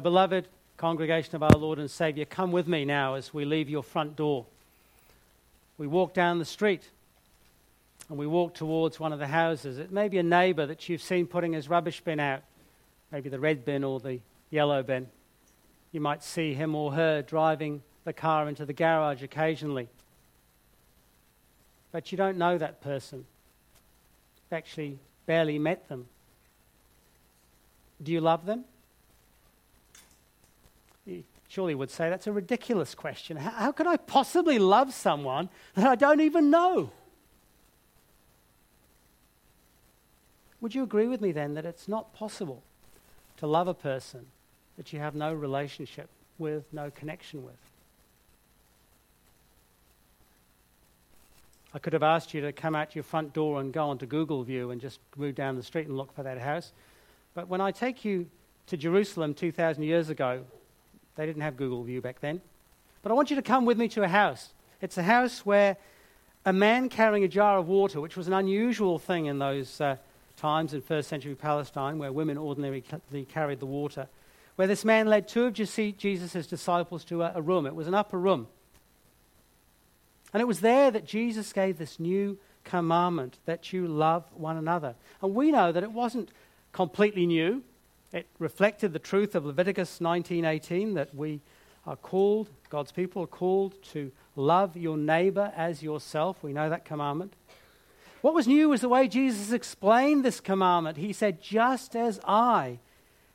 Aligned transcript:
Beloved 0.00 0.48
congregation 0.76 1.36
of 1.36 1.42
our 1.42 1.58
Lord 1.58 1.78
and 1.78 1.90
Savior, 1.90 2.24
come 2.24 2.52
with 2.52 2.66
me 2.66 2.84
now 2.84 3.14
as 3.14 3.34
we 3.34 3.44
leave 3.44 3.68
your 3.68 3.82
front 3.82 4.16
door. 4.16 4.46
We 5.78 5.86
walk 5.86 6.14
down 6.14 6.38
the 6.38 6.44
street 6.44 6.88
and 8.08 8.18
we 8.18 8.26
walk 8.26 8.54
towards 8.54 8.98
one 8.98 9.12
of 9.12 9.18
the 9.18 9.26
houses. 9.26 9.78
It 9.78 9.92
may 9.92 10.08
be 10.08 10.18
a 10.18 10.22
neighbor 10.22 10.66
that 10.66 10.88
you've 10.88 11.02
seen 11.02 11.26
putting 11.26 11.52
his 11.52 11.68
rubbish 11.68 12.00
bin 12.00 12.18
out, 12.18 12.42
maybe 13.12 13.28
the 13.28 13.38
red 13.38 13.64
bin 13.64 13.84
or 13.84 14.00
the 14.00 14.20
yellow 14.50 14.82
bin. 14.82 15.08
You 15.92 16.00
might 16.00 16.22
see 16.22 16.54
him 16.54 16.74
or 16.74 16.92
her 16.92 17.22
driving 17.22 17.82
the 18.04 18.12
car 18.12 18.48
into 18.48 18.64
the 18.64 18.72
garage 18.72 19.22
occasionally. 19.22 19.88
But 21.92 22.10
you 22.12 22.18
don't 22.18 22.38
know 22.38 22.58
that 22.58 22.80
person. 22.80 23.26
You've 24.36 24.58
actually 24.58 24.98
barely 25.26 25.58
met 25.58 25.88
them. 25.88 26.06
Do 28.02 28.12
you 28.12 28.20
love 28.20 28.46
them? 28.46 28.64
You 31.06 31.24
surely 31.48 31.74
would 31.74 31.90
say 31.90 32.10
that's 32.10 32.26
a 32.26 32.32
ridiculous 32.32 32.94
question. 32.94 33.36
How, 33.36 33.50
how 33.50 33.72
can 33.72 33.86
I 33.86 33.96
possibly 33.96 34.58
love 34.58 34.94
someone 34.94 35.48
that 35.74 35.86
I 35.86 35.94
don't 35.94 36.20
even 36.20 36.50
know? 36.50 36.90
Would 40.60 40.74
you 40.74 40.82
agree 40.82 41.08
with 41.08 41.20
me 41.20 41.32
then 41.32 41.54
that 41.54 41.64
it's 41.64 41.88
not 41.88 42.14
possible 42.14 42.62
to 43.38 43.46
love 43.46 43.66
a 43.66 43.74
person 43.74 44.26
that 44.76 44.92
you 44.92 44.98
have 44.98 45.14
no 45.14 45.32
relationship 45.32 46.08
with, 46.38 46.64
no 46.72 46.90
connection 46.90 47.44
with? 47.44 47.56
I 51.72 51.78
could 51.78 51.92
have 51.92 52.02
asked 52.02 52.34
you 52.34 52.40
to 52.42 52.52
come 52.52 52.74
out 52.74 52.94
your 52.94 53.04
front 53.04 53.32
door 53.32 53.60
and 53.60 53.72
go 53.72 53.88
onto 53.88 54.04
Google 54.04 54.42
View 54.42 54.70
and 54.70 54.80
just 54.80 54.98
move 55.16 55.34
down 55.34 55.56
the 55.56 55.62
street 55.62 55.86
and 55.86 55.96
look 55.96 56.12
for 56.12 56.24
that 56.24 56.38
house. 56.38 56.72
But 57.32 57.48
when 57.48 57.60
I 57.60 57.70
take 57.70 58.04
you 58.04 58.26
to 58.66 58.76
Jerusalem 58.76 59.34
2,000 59.34 59.84
years 59.84 60.10
ago, 60.10 60.44
they 61.20 61.26
didn't 61.26 61.42
have 61.42 61.58
Google 61.58 61.82
View 61.82 62.00
back 62.00 62.20
then. 62.20 62.40
But 63.02 63.12
I 63.12 63.14
want 63.14 63.28
you 63.28 63.36
to 63.36 63.42
come 63.42 63.66
with 63.66 63.76
me 63.76 63.88
to 63.88 64.02
a 64.02 64.08
house. 64.08 64.54
It's 64.80 64.96
a 64.96 65.02
house 65.02 65.44
where 65.44 65.76
a 66.46 66.52
man 66.54 66.88
carrying 66.88 67.24
a 67.24 67.28
jar 67.28 67.58
of 67.58 67.68
water, 67.68 68.00
which 68.00 68.16
was 68.16 68.26
an 68.26 68.32
unusual 68.32 68.98
thing 68.98 69.26
in 69.26 69.38
those 69.38 69.82
uh, 69.82 69.96
times 70.38 70.72
in 70.72 70.80
first 70.80 71.10
century 71.10 71.34
Palestine, 71.34 71.98
where 71.98 72.10
women 72.10 72.38
ordinarily 72.38 72.82
carried 73.28 73.60
the 73.60 73.66
water, 73.66 74.08
where 74.56 74.66
this 74.66 74.82
man 74.82 75.08
led 75.08 75.28
two 75.28 75.44
of 75.44 75.52
Jesus' 75.52 76.46
disciples 76.46 77.04
to 77.04 77.22
a, 77.22 77.32
a 77.34 77.42
room. 77.42 77.66
It 77.66 77.74
was 77.74 77.86
an 77.86 77.94
upper 77.94 78.18
room. 78.18 78.46
And 80.32 80.40
it 80.40 80.46
was 80.46 80.60
there 80.60 80.90
that 80.90 81.04
Jesus 81.04 81.52
gave 81.52 81.76
this 81.76 82.00
new 82.00 82.38
commandment 82.64 83.36
that 83.44 83.74
you 83.74 83.86
love 83.86 84.24
one 84.32 84.56
another. 84.56 84.94
And 85.20 85.34
we 85.34 85.50
know 85.50 85.70
that 85.70 85.82
it 85.82 85.92
wasn't 85.92 86.30
completely 86.72 87.26
new. 87.26 87.62
It 88.12 88.26
reflected 88.38 88.92
the 88.92 88.98
truth 88.98 89.34
of 89.34 89.44
Leviticus 89.44 90.00
19:18 90.00 90.94
that 90.94 91.14
we 91.14 91.40
are 91.86 91.96
called, 91.96 92.50
God's 92.68 92.92
people 92.92 93.22
are 93.22 93.28
called 93.28 93.80
to 93.84 94.10
love 94.34 94.76
your 94.76 94.96
neighbor 94.96 95.52
as 95.56 95.82
yourself. 95.82 96.42
We 96.42 96.52
know 96.52 96.68
that 96.68 96.84
commandment. 96.84 97.34
What 98.20 98.34
was 98.34 98.48
new 98.48 98.68
was 98.68 98.80
the 98.80 98.88
way 98.88 99.08
Jesus 99.08 99.52
explained 99.52 100.24
this 100.24 100.40
commandment. 100.40 100.98
He 100.98 101.12
said, 101.12 101.40
"Just 101.40 101.94
as 101.94 102.20
I 102.24 102.80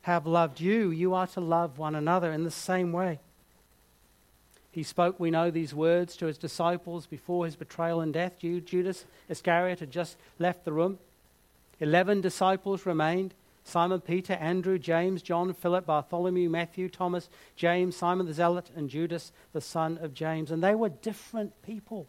have 0.01 0.27
loved 0.27 0.59
you, 0.59 0.91
you 0.91 1.13
are 1.15 1.27
to 1.27 1.41
love 1.41 1.79
one 1.79 1.95
another 1.95 2.31
in 2.31 2.43
the 2.43 2.51
same 2.51 2.91
way." 2.91 3.19
He 4.71 4.83
spoke, 4.83 5.19
we 5.19 5.31
know, 5.31 5.49
these 5.49 5.73
words 5.73 6.17
to 6.17 6.25
his 6.25 6.37
disciples 6.37 7.07
before 7.07 7.45
his 7.45 7.55
betrayal 7.55 8.01
and 8.01 8.13
death. 8.13 8.37
Judas 8.39 9.05
Iscariot 9.29 9.79
had 9.79 9.89
just 9.89 10.17
left 10.37 10.65
the 10.65 10.73
room. 10.73 10.99
Eleven 11.79 12.19
disciples 12.19 12.85
remained 12.85 13.33
Simon 13.67 13.99
Peter, 13.99 14.33
Andrew, 14.33 14.77
James, 14.77 15.23
John, 15.23 15.52
Philip, 15.52 15.88
Bartholomew, 15.88 16.49
Matthew, 16.49 16.88
Thomas, 16.88 17.30
James, 17.55 17.95
Simon 17.95 18.27
the 18.27 18.33
Zealot, 18.33 18.69
and 18.75 18.89
Judas, 18.89 19.31
the 19.53 19.59
son 19.59 19.97
of 20.02 20.13
James. 20.13 20.52
And 20.52 20.63
they 20.63 20.75
were 20.75 20.89
different 20.89 21.52
people, 21.63 22.08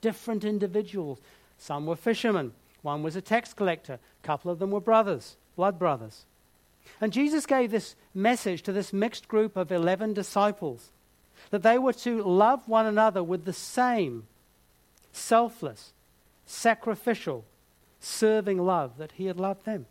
different 0.00 0.44
individuals. 0.44 1.20
Some 1.58 1.86
were 1.86 1.94
fishermen, 1.94 2.52
one 2.82 3.04
was 3.04 3.14
a 3.14 3.20
tax 3.20 3.54
collector, 3.54 3.94
a 3.94 4.26
couple 4.26 4.50
of 4.50 4.58
them 4.58 4.72
were 4.72 4.80
brothers, 4.80 5.36
blood 5.54 5.78
brothers. 5.78 6.26
And 7.00 7.12
Jesus 7.12 7.46
gave 7.46 7.70
this 7.70 7.94
message 8.12 8.62
to 8.62 8.72
this 8.72 8.92
mixed 8.92 9.28
group 9.28 9.56
of 9.56 9.70
11 9.70 10.12
disciples 10.12 10.90
that 11.50 11.62
they 11.62 11.78
were 11.78 11.92
to 11.92 12.22
love 12.22 12.66
one 12.66 12.86
another 12.86 13.22
with 13.22 13.44
the 13.44 13.52
same 13.52 14.26
selfless, 15.12 15.92
sacrificial, 16.46 17.44
serving 18.00 18.58
love 18.58 18.98
that 18.98 19.12
he 19.12 19.26
had 19.26 19.38
loved 19.38 19.64
them. 19.64 19.86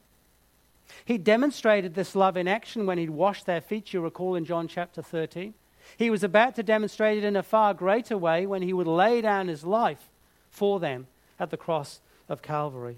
He 1.03 1.17
demonstrated 1.17 1.93
this 1.93 2.15
love 2.15 2.37
in 2.37 2.47
action 2.47 2.85
when 2.85 2.97
he 2.97 3.09
washed 3.09 3.45
their 3.45 3.61
feet, 3.61 3.93
you 3.93 4.01
recall 4.01 4.35
in 4.35 4.45
John 4.45 4.67
chapter 4.67 5.01
13. 5.01 5.53
He 5.97 6.09
was 6.09 6.23
about 6.23 6.55
to 6.55 6.63
demonstrate 6.63 7.17
it 7.17 7.23
in 7.23 7.35
a 7.35 7.43
far 7.43 7.73
greater 7.73 8.17
way 8.17 8.45
when 8.45 8.61
he 8.61 8.73
would 8.73 8.87
lay 8.87 9.21
down 9.21 9.47
his 9.47 9.63
life 9.63 10.09
for 10.49 10.79
them 10.79 11.07
at 11.39 11.51
the 11.51 11.57
cross 11.57 12.01
of 12.27 12.41
Calvary. 12.41 12.97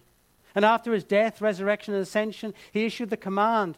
And 0.56 0.64
after 0.64 0.94
his 0.94 1.04
death, 1.04 1.42
resurrection, 1.42 1.94
and 1.94 2.04
ascension, 2.04 2.54
he 2.72 2.86
issued 2.86 3.10
the 3.10 3.18
command 3.18 3.78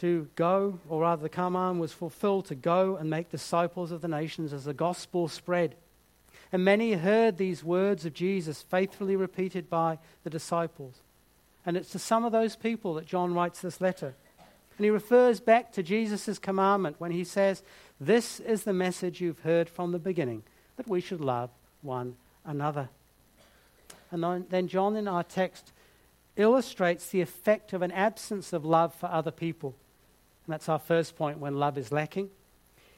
to 0.00 0.28
go, 0.34 0.80
or 0.88 1.02
rather, 1.02 1.22
the 1.22 1.28
command 1.28 1.80
was 1.80 1.92
fulfilled 1.92 2.46
to 2.46 2.54
go 2.54 2.96
and 2.96 3.08
make 3.08 3.30
disciples 3.30 3.92
of 3.92 4.00
the 4.00 4.08
nations 4.08 4.52
as 4.52 4.64
the 4.64 4.74
gospel 4.74 5.28
spread. 5.28 5.76
And 6.50 6.64
many 6.64 6.94
heard 6.94 7.36
these 7.36 7.62
words 7.62 8.04
of 8.04 8.12
Jesus 8.12 8.62
faithfully 8.62 9.16
repeated 9.16 9.70
by 9.70 9.98
the 10.24 10.30
disciples. 10.30 11.00
And 11.66 11.76
it's 11.76 11.90
to 11.90 11.98
some 11.98 12.24
of 12.24 12.32
those 12.32 12.56
people 12.56 12.94
that 12.94 13.06
John 13.06 13.34
writes 13.34 13.60
this 13.60 13.80
letter. 13.80 14.14
And 14.76 14.84
he 14.84 14.90
refers 14.90 15.40
back 15.40 15.72
to 15.72 15.82
Jesus' 15.82 16.38
commandment 16.38 16.96
when 16.98 17.12
he 17.12 17.24
says, 17.24 17.62
This 18.00 18.40
is 18.40 18.64
the 18.64 18.72
message 18.72 19.20
you've 19.20 19.40
heard 19.40 19.68
from 19.68 19.92
the 19.92 19.98
beginning, 19.98 20.42
that 20.76 20.88
we 20.88 21.00
should 21.00 21.20
love 21.20 21.50
one 21.80 22.16
another. 22.44 22.88
And 24.10 24.48
then 24.50 24.68
John 24.68 24.96
in 24.96 25.08
our 25.08 25.22
text 25.22 25.72
illustrates 26.36 27.08
the 27.08 27.20
effect 27.20 27.72
of 27.72 27.82
an 27.82 27.92
absence 27.92 28.52
of 28.52 28.64
love 28.64 28.94
for 28.94 29.06
other 29.06 29.30
people. 29.30 29.74
And 30.46 30.52
that's 30.52 30.68
our 30.68 30.78
first 30.78 31.16
point 31.16 31.38
when 31.38 31.58
love 31.58 31.78
is 31.78 31.92
lacking. 31.92 32.30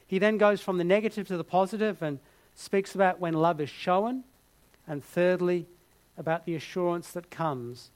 He 0.05 0.19
then 0.19 0.37
goes 0.37 0.61
from 0.61 0.77
the 0.77 0.83
negative 0.83 1.27
to 1.27 1.37
the 1.37 1.43
positive 1.43 2.01
and 2.01 2.19
speaks 2.55 2.95
about 2.95 3.19
when 3.19 3.33
love 3.33 3.61
is 3.61 3.69
shown. 3.69 4.23
And 4.87 5.03
thirdly, 5.03 5.67
about 6.17 6.45
the 6.45 6.55
assurance 6.55 7.11
that 7.11 7.29
comes 7.29 7.91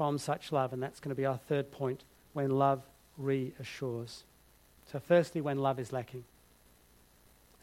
from 0.00 0.16
such 0.16 0.50
love. 0.50 0.72
And 0.72 0.82
that's 0.82 0.98
going 0.98 1.10
to 1.10 1.14
be 1.14 1.26
our 1.26 1.36
third 1.36 1.70
point 1.70 2.04
when 2.32 2.48
love 2.48 2.80
reassures. 3.18 4.24
So, 4.90 4.98
firstly, 4.98 5.42
when 5.42 5.58
love 5.58 5.78
is 5.78 5.92
lacking. 5.92 6.24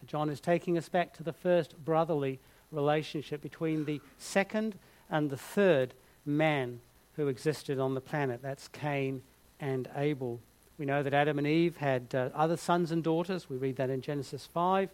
John 0.06 0.30
is 0.30 0.40
taking 0.40 0.78
us 0.78 0.88
back 0.88 1.14
to 1.16 1.24
the 1.24 1.34
first 1.34 1.76
brotherly 1.84 2.38
relationship 2.72 3.42
between 3.42 3.86
the 3.86 4.00
second 4.20 4.76
and 5.10 5.32
the 5.32 5.36
third 5.36 5.96
man 6.28 6.80
who 7.16 7.28
existed 7.28 7.80
on 7.80 7.96
the 7.96 8.02
planet. 8.02 8.44
That's 8.44 8.68
Cain 8.68 9.24
and 9.60 9.90
Abel. 9.96 10.40
We 10.78 10.86
know 10.86 11.02
that 11.02 11.16
Adam 11.16 11.40
and 11.40 11.48
Eve 11.48 11.78
had 11.78 12.14
uh, 12.14 12.30
other 12.36 12.56
sons 12.56 12.92
and 12.92 13.04
daughters. 13.04 13.50
We 13.50 13.58
read 13.58 13.78
that 13.78 13.90
in 13.90 14.02
Genesis 14.02 14.46
5, 14.54 14.92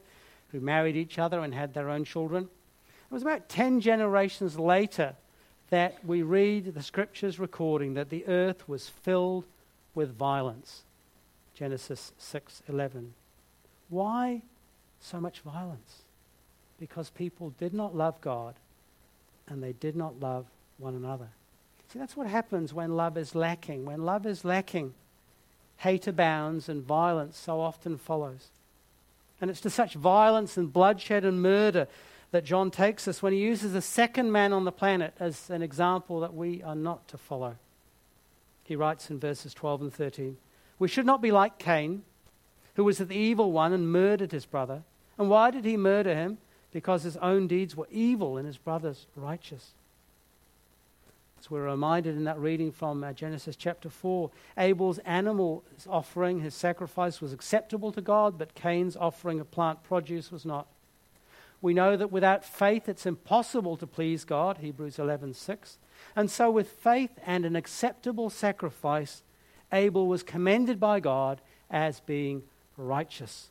who 0.54 0.62
married 0.62 0.96
each 0.96 1.20
other 1.20 1.42
and 1.42 1.54
had 1.54 1.74
their 1.74 1.90
own 1.90 2.06
children. 2.06 2.46
It 2.46 3.14
was 3.14 3.22
about 3.22 3.50
10 3.50 3.82
generations 3.82 4.58
later 4.58 5.18
that 5.70 6.04
we 6.06 6.22
read 6.22 6.74
the 6.74 6.84
scriptures 6.84 7.40
recording 7.40 7.94
that 7.96 8.10
the 8.10 8.26
earth 8.28 8.68
was 8.68 8.90
filled 8.90 9.46
with 9.96 10.16
violence. 10.16 10.84
Genesis 11.54 12.14
6:11. 12.18 13.14
Why 13.90 14.42
so 15.00 15.20
much 15.20 15.42
violence? 15.42 16.04
Because 16.80 17.10
people 17.10 17.52
did 17.60 17.74
not 17.74 17.96
love 17.96 18.20
God 18.22 18.56
and 19.48 19.62
they 19.62 19.74
did 19.74 19.96
not 19.96 20.20
love 20.20 20.46
one 20.78 20.96
another. 20.96 21.30
See, 21.90 22.00
that's 22.00 22.18
what 22.18 22.28
happens 22.28 22.74
when 22.74 22.96
love 22.96 23.18
is 23.18 23.36
lacking. 23.36 23.86
When 23.86 24.04
love 24.04 24.26
is 24.26 24.44
lacking, 24.44 24.94
hate 25.78 26.08
abounds 26.08 26.68
and 26.68 26.84
violence 26.84 27.38
so 27.38 27.60
often 27.60 27.98
follows. 27.98 28.50
And 29.40 29.50
it's 29.50 29.62
to 29.62 29.70
such 29.70 29.94
violence 29.94 30.58
and 30.58 30.72
bloodshed 30.72 31.26
and 31.26 31.42
murder 31.42 31.88
that 32.34 32.44
John 32.44 32.72
takes 32.72 33.08
us 33.08 33.22
when 33.22 33.32
he 33.32 33.38
uses 33.38 33.74
the 33.74 33.82
second 33.82 34.32
man 34.32 34.54
on 34.54 34.66
the 34.66 34.72
planet 34.72 35.14
as 35.20 35.52
an 35.52 35.62
example 35.62 36.20
that 36.22 36.34
we 36.34 36.64
are 36.64 36.76
not 36.76 37.08
to 37.10 37.18
follow. 37.18 37.58
He 38.64 38.76
writes 38.76 39.12
in 39.12 39.20
verses 39.20 39.54
12 39.54 39.84
and 39.84 39.94
13 39.94 40.38
We 40.80 40.88
should 40.88 41.06
not 41.06 41.22
be 41.22 41.32
like 41.32 41.60
Cain, 41.60 42.02
who 42.74 42.86
was 42.86 42.98
the 42.98 43.14
evil 43.14 43.52
one 43.52 43.72
and 43.72 43.92
murdered 43.92 44.32
his 44.32 44.48
brother. 44.48 44.82
And 45.16 45.30
why 45.30 45.52
did 45.52 45.64
he 45.64 45.78
murder 45.78 46.16
him? 46.16 46.40
Because 46.72 47.04
his 47.04 47.18
own 47.18 47.46
deeds 47.46 47.78
were 47.78 47.88
evil 47.92 48.38
and 48.38 48.48
his 48.48 48.58
brother's 48.58 49.06
righteous. 49.16 49.74
As 51.40 51.52
we're 51.52 51.70
reminded 51.70 52.16
in 52.16 52.24
that 52.24 52.40
reading 52.40 52.72
from 52.72 53.04
uh, 53.04 53.14
Genesis 53.14 53.56
chapter 53.56 53.92
4, 53.92 54.32
Abel's 54.58 54.98
animal 55.00 55.64
offering, 55.88 56.40
his 56.40 56.56
sacrifice, 56.56 57.22
was 57.22 57.32
acceptable 57.32 57.92
to 57.92 58.02
God, 58.02 58.40
but 58.40 58.56
Cain's 58.56 58.98
offering 58.98 59.40
of 59.40 59.52
plant 59.52 59.84
produce 59.84 60.32
was 60.32 60.46
not. 60.46 60.66
We 61.64 61.74
know 61.74 61.96
that 61.96 62.12
without 62.12 62.44
faith 62.44 62.90
it's 62.90 63.06
impossible 63.06 63.78
to 63.78 63.88
please 63.88 64.26
God, 64.26 64.58
Hebrews 64.58 64.98
11:6. 64.98 65.78
And 66.14 66.30
so 66.30 66.52
with 66.52 66.70
faith 66.70 67.18
and 67.26 67.46
an 67.46 67.56
acceptable 67.56 68.30
sacrifice, 68.30 69.24
Abel 69.72 70.06
was 70.06 70.24
commended 70.24 70.78
by 70.78 71.00
God 71.00 71.40
as 71.72 72.02
being 72.02 72.44
righteous. 72.76 73.50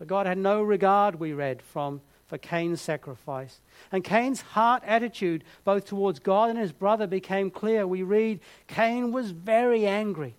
But 0.00 0.08
God 0.08 0.26
had 0.26 0.36
no 0.36 0.60
regard, 0.60 1.20
we 1.20 1.32
read, 1.32 1.62
from 1.62 2.00
for 2.26 2.38
Cain's 2.38 2.80
sacrifice. 2.80 3.60
And 3.92 4.02
Cain's 4.02 4.40
heart 4.40 4.82
attitude, 4.84 5.44
both 5.62 5.86
towards 5.86 6.18
God 6.18 6.50
and 6.50 6.58
his 6.58 6.72
brother, 6.72 7.06
became 7.06 7.52
clear. 7.52 7.86
We 7.86 8.02
read 8.02 8.40
Cain 8.66 9.12
was 9.12 9.30
very 9.30 9.86
angry. 9.86 10.34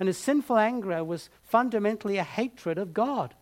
And 0.00 0.06
his 0.06 0.16
sinful 0.16 0.56
anger 0.56 1.04
was 1.04 1.28
fundamentally 1.44 2.16
a 2.16 2.24
hatred 2.24 2.78
of 2.78 2.94
God, 2.94 3.34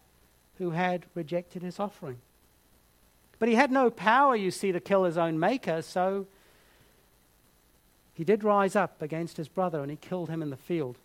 who 0.58 0.70
had 0.70 1.06
rejected 1.14 1.62
his 1.62 1.78
offering. 1.78 2.18
But 3.38 3.48
he 3.48 3.54
had 3.54 3.70
no 3.70 3.90
power, 3.90 4.34
you 4.34 4.50
see, 4.50 4.72
to 4.72 4.80
kill 4.80 5.04
his 5.04 5.18
own 5.18 5.38
maker, 5.38 5.82
so 5.82 6.26
he 8.14 8.24
did 8.24 8.42
rise 8.42 8.74
up 8.74 9.02
against 9.02 9.36
his 9.36 9.48
brother 9.48 9.82
and 9.82 9.90
he 9.90 9.96
killed 9.96 10.30
him 10.30 10.42
in 10.42 10.50
the 10.50 10.56
field. 10.56 10.96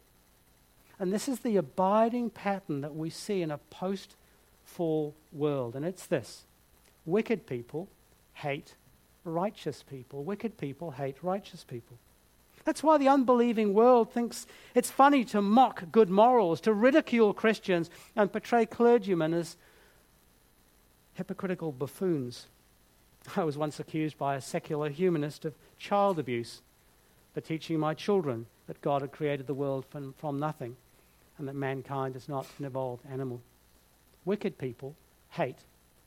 And 0.97 1.11
this 1.11 1.27
is 1.27 1.39
the 1.39 1.57
abiding 1.57 2.29
pattern 2.29 2.81
that 2.81 2.95
we 2.95 3.09
see 3.09 3.41
in 3.41 3.51
a 3.51 3.57
post 3.57 4.15
fall 4.63 5.13
world, 5.33 5.75
and 5.75 5.83
it's 5.83 6.05
this 6.05 6.45
wicked 7.05 7.47
people 7.47 7.89
hate 8.35 8.75
righteous 9.25 9.83
people. 9.83 10.23
Wicked 10.23 10.57
people 10.57 10.91
hate 10.91 11.17
righteous 11.21 11.63
people. 11.63 11.97
That's 12.63 12.83
why 12.83 12.97
the 12.97 13.07
unbelieving 13.07 13.73
world 13.73 14.11
thinks 14.11 14.45
it's 14.75 14.91
funny 14.91 15.23
to 15.25 15.41
mock 15.41 15.91
good 15.91 16.09
morals, 16.09 16.61
to 16.61 16.73
ridicule 16.73 17.33
Christians, 17.33 17.89
and 18.15 18.31
portray 18.31 18.65
clergymen 18.65 19.33
as 19.33 19.57
hypocritical 21.13 21.71
buffoons. 21.71 22.47
I 23.35 23.43
was 23.43 23.57
once 23.57 23.79
accused 23.79 24.17
by 24.17 24.35
a 24.35 24.41
secular 24.41 24.89
humanist 24.89 25.45
of 25.45 25.55
child 25.77 26.19
abuse 26.19 26.61
for 27.33 27.41
teaching 27.41 27.79
my 27.79 27.93
children 27.93 28.47
that 28.67 28.81
God 28.81 29.01
had 29.01 29.11
created 29.11 29.47
the 29.47 29.53
world 29.53 29.85
from, 29.89 30.13
from 30.13 30.39
nothing 30.39 30.75
and 31.37 31.47
that 31.47 31.55
mankind 31.55 32.15
is 32.15 32.29
not 32.29 32.45
an 32.59 32.65
evolved 32.65 33.03
animal. 33.11 33.41
Wicked 34.25 34.57
people 34.57 34.95
hate 35.31 35.59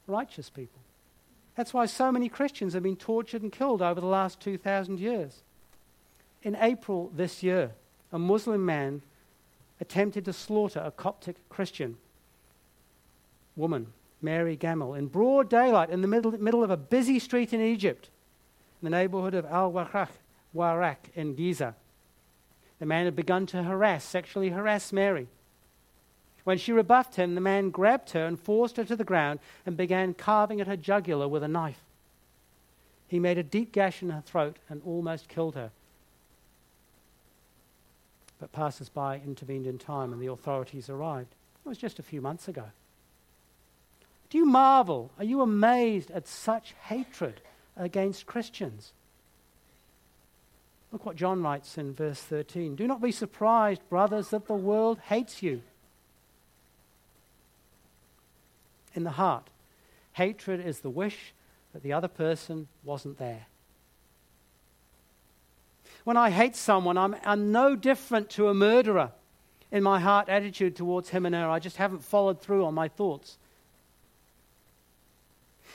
righteous 0.07 0.51
people. 0.51 0.81
That's 1.57 1.75
why 1.75 1.87
so 1.87 2.11
many 2.11 2.29
Christians 2.29 2.75
have 2.75 2.83
been 2.83 2.97
tortured 2.97 3.43
and 3.43 3.53
killed 3.53 3.83
over 3.83 4.01
the 4.01 4.07
last 4.07 4.41
2,000 4.41 4.99
years. 4.99 5.43
In 6.45 6.57
April 6.61 7.11
this 7.17 7.43
year, 7.43 7.73
a 8.13 8.19
Muslim 8.19 8.65
man 8.65 9.03
attempted 9.81 10.27
to 10.27 10.33
slaughter 10.33 10.81
a 10.85 10.91
Coptic 10.91 11.37
Christian 11.49 11.97
woman, 13.57 13.93
Mary 14.21 14.55
Gamel, 14.55 14.95
in 14.95 15.07
broad 15.07 15.49
daylight 15.49 15.89
in 15.89 16.03
the 16.03 16.09
middle, 16.09 16.33
middle 16.33 16.63
of 16.63 16.71
a 16.71 16.77
busy 16.77 17.19
street 17.19 17.55
in 17.55 17.63
Egypt, 17.63 18.11
in 18.81 18.87
the 18.87 18.97
neighborhood 18.97 19.35
of 19.35 19.47
Al 19.47 19.73
Warak 19.73 20.99
in 21.15 21.35
Giza. 21.35 21.75
The 22.79 22.87
man 22.87 23.07
had 23.07 23.17
begun 23.17 23.47
to 23.47 23.63
harass, 23.63 24.05
sexually 24.05 24.51
harass 24.51 24.93
Mary. 24.93 25.29
When 26.45 26.59
she 26.59 26.73
rebuffed 26.73 27.15
him, 27.15 27.35
the 27.35 27.41
man 27.41 27.71
grabbed 27.71 28.11
her 28.11 28.27
and 28.27 28.39
forced 28.39 28.77
her 28.77 28.85
to 28.85 28.97
the 28.97 29.05
ground 29.05 29.41
and 29.65 29.79
began 29.79 30.13
carving 30.13 30.61
at 30.61 30.67
her 30.67 30.77
jugular 30.77 31.27
with 31.27 31.43
a 31.43 31.49
knife. 31.49 31.81
He 33.09 33.19
made 33.19 33.39
a 33.39 33.43
deep 33.43 33.73
gash 33.73 34.03
in 34.03 34.11
her 34.11 34.23
throat 34.27 34.59
and 34.69 34.83
almost 34.85 35.29
killed 35.29 35.55
her. 35.55 35.71
But 38.45 38.53
passers 38.53 38.91
by 38.91 39.23
intervened 39.25 39.67
in 39.67 39.79
time 39.79 40.13
and 40.13 40.21
the 40.21 40.31
authorities 40.31 40.91
arrived. 40.91 41.35
It 41.65 41.69
was 41.71 41.79
just 41.79 41.99
a 41.99 42.03
few 42.03 42.21
months 42.21 42.47
ago. 42.47 42.65
Do 44.29 44.37
you 44.37 44.45
marvel? 44.45 45.11
Are 45.17 45.25
you 45.25 45.41
amazed 45.41 46.11
at 46.11 46.29
such 46.29 46.75
hatred 46.89 47.41
against 47.75 48.27
Christians? 48.27 48.93
Look 50.93 51.07
what 51.07 51.17
John 51.17 51.43
writes 51.43 51.79
in 51.79 51.95
verse 51.95 52.21
13. 52.21 52.77
Do 52.77 52.87
not 52.87 53.01
be 53.01 53.13
surprised, 53.13 53.81
brothers, 53.89 54.29
that 54.29 54.47
the 54.47 54.53
world 54.53 54.99
hates 55.07 55.43
you. 55.43 55.63
in 58.95 59.05
the 59.05 59.13
heart. 59.13 59.49
Hatred 60.13 60.61
is 60.61 60.81
the 60.81 60.91
wish 60.91 61.33
that 61.73 61.83
the 61.83 61.95
other 61.95 62.09
person 62.09 62.69
wasn't 62.85 63.17
there. 63.17 63.47
When 66.05 66.17
I 66.17 66.31
hate 66.31 66.55
someone, 66.55 66.99
I'm, 66.99 67.17
I'm 67.25 67.51
no 67.51 67.75
different 67.75 68.31
to 68.31 68.49
a 68.49 68.55
murderer 68.55 69.13
in 69.73 69.83
my 69.83 69.99
heart 69.99 70.29
attitude 70.29 70.77
towards 70.77 71.09
him 71.09 71.27
and 71.27 71.35
her. 71.35 71.49
I 71.49 71.59
just 71.59 71.79
haven't 71.79 72.05
followed 72.05 72.41
through 72.41 72.65
on 72.65 72.75
my 72.75 72.89
thoughts. 72.89 73.39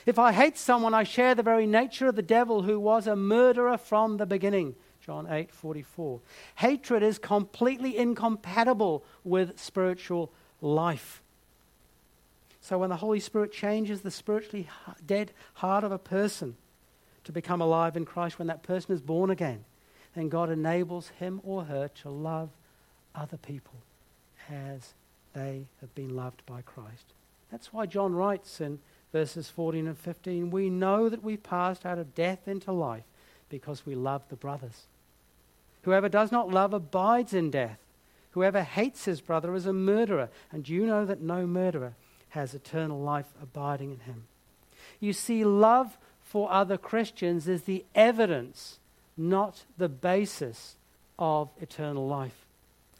If 0.05 0.17
I 0.17 0.31
hate 0.31 0.57
someone, 0.57 0.93
I 0.93 1.03
share 1.03 1.35
the 1.35 1.43
very 1.43 1.67
nature 1.67 2.07
of 2.07 2.15
the 2.15 2.21
devil 2.21 2.61
who 2.61 2.79
was 2.79 3.07
a 3.07 3.15
murderer 3.15 3.77
from 3.77 4.17
the 4.17 4.25
beginning. 4.25 4.75
John 5.01 5.25
8:44. 5.27 6.21
Hatred 6.55 7.03
is 7.03 7.17
completely 7.17 7.97
incompatible 7.97 9.03
with 9.23 9.59
spiritual 9.59 10.31
life. 10.61 11.21
So 12.61 12.77
when 12.77 12.89
the 12.89 12.97
Holy 12.97 13.19
Spirit 13.19 13.51
changes 13.51 14.01
the 14.01 14.11
spiritually 14.11 14.69
dead 15.05 15.31
heart 15.55 15.83
of 15.83 15.91
a 15.91 15.97
person 15.97 16.55
to 17.23 17.31
become 17.31 17.61
alive 17.61 17.97
in 17.97 18.05
Christ, 18.05 18.37
when 18.37 18.47
that 18.47 18.63
person 18.63 18.93
is 18.93 19.01
born 19.01 19.29
again, 19.29 19.65
then 20.15 20.29
God 20.29 20.49
enables 20.49 21.09
him 21.09 21.39
or 21.43 21.65
her 21.65 21.89
to 22.01 22.09
love 22.09 22.49
other 23.15 23.37
people 23.37 23.75
as 24.49 24.93
they 25.33 25.67
have 25.81 25.93
been 25.95 26.15
loved 26.15 26.45
by 26.45 26.61
Christ. 26.61 27.13
That's 27.51 27.73
why 27.73 27.85
John 27.85 28.13
writes 28.13 28.61
in 28.61 28.79
verses 29.11 29.49
14 29.49 29.87
and 29.87 29.97
15 29.97 30.51
We 30.51 30.69
know 30.69 31.09
that 31.09 31.23
we've 31.23 31.41
passed 31.41 31.85
out 31.85 31.97
of 31.99 32.15
death 32.15 32.47
into 32.47 32.71
life 32.71 33.03
because 33.49 33.85
we 33.85 33.95
love 33.95 34.23
the 34.29 34.35
brothers. 34.35 34.87
Whoever 35.83 36.09
does 36.09 36.31
not 36.31 36.49
love 36.49 36.73
abides 36.73 37.33
in 37.33 37.51
death. 37.51 37.79
Whoever 38.31 38.61
hates 38.61 39.05
his 39.05 39.21
brother 39.21 39.55
is 39.55 39.65
a 39.65 39.73
murderer, 39.73 40.29
and 40.51 40.69
you 40.69 40.85
know 40.85 41.05
that 41.05 41.21
no 41.21 41.47
murderer 41.47 41.93
has 42.29 42.53
eternal 42.53 42.99
life 43.01 43.25
abiding 43.41 43.91
in 43.91 43.99
him. 44.01 44.27
You 44.99 45.13
see, 45.13 45.43
love 45.43 45.97
for 46.21 46.51
other 46.51 46.77
Christians 46.77 47.47
is 47.47 47.63
the 47.63 47.85
evidence, 47.95 48.78
not 49.19 49.65
the 49.77 49.89
basis 49.89 50.75
of 51.19 51.49
eternal 51.59 52.07
life. 52.07 52.45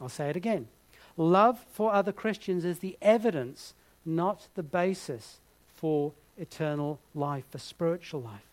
I'll 0.00 0.08
say 0.08 0.28
it 0.28 0.36
again. 0.36 0.68
Love 1.16 1.64
for 1.72 1.92
other 1.92 2.12
Christians 2.12 2.64
is 2.64 2.78
the 2.78 2.96
evidence, 3.02 3.74
not 4.04 4.46
the 4.54 4.62
basis 4.62 5.38
for 5.74 6.12
eternal 6.38 6.98
life, 7.14 7.44
for 7.50 7.58
spiritual 7.58 8.20
life. 8.20 8.46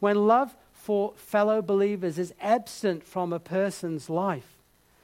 When 0.00 0.26
love 0.26 0.54
for 0.72 1.12
fellow 1.16 1.62
believers 1.62 2.18
is 2.18 2.34
absent 2.40 3.04
from 3.04 3.32
a 3.32 3.38
person's 3.38 4.10
life, 4.10 4.56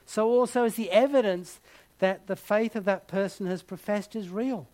so 0.05 0.29
also 0.29 0.65
is 0.65 0.75
the 0.75 0.91
evidence 0.91 1.61
that 2.01 2.27
the 2.27 2.37
faith 2.37 2.75
of 2.75 2.85
that 2.85 3.07
person 3.07 3.47
has 3.47 3.63
professed 3.63 4.17
is 4.17 4.29
real. 4.29 4.67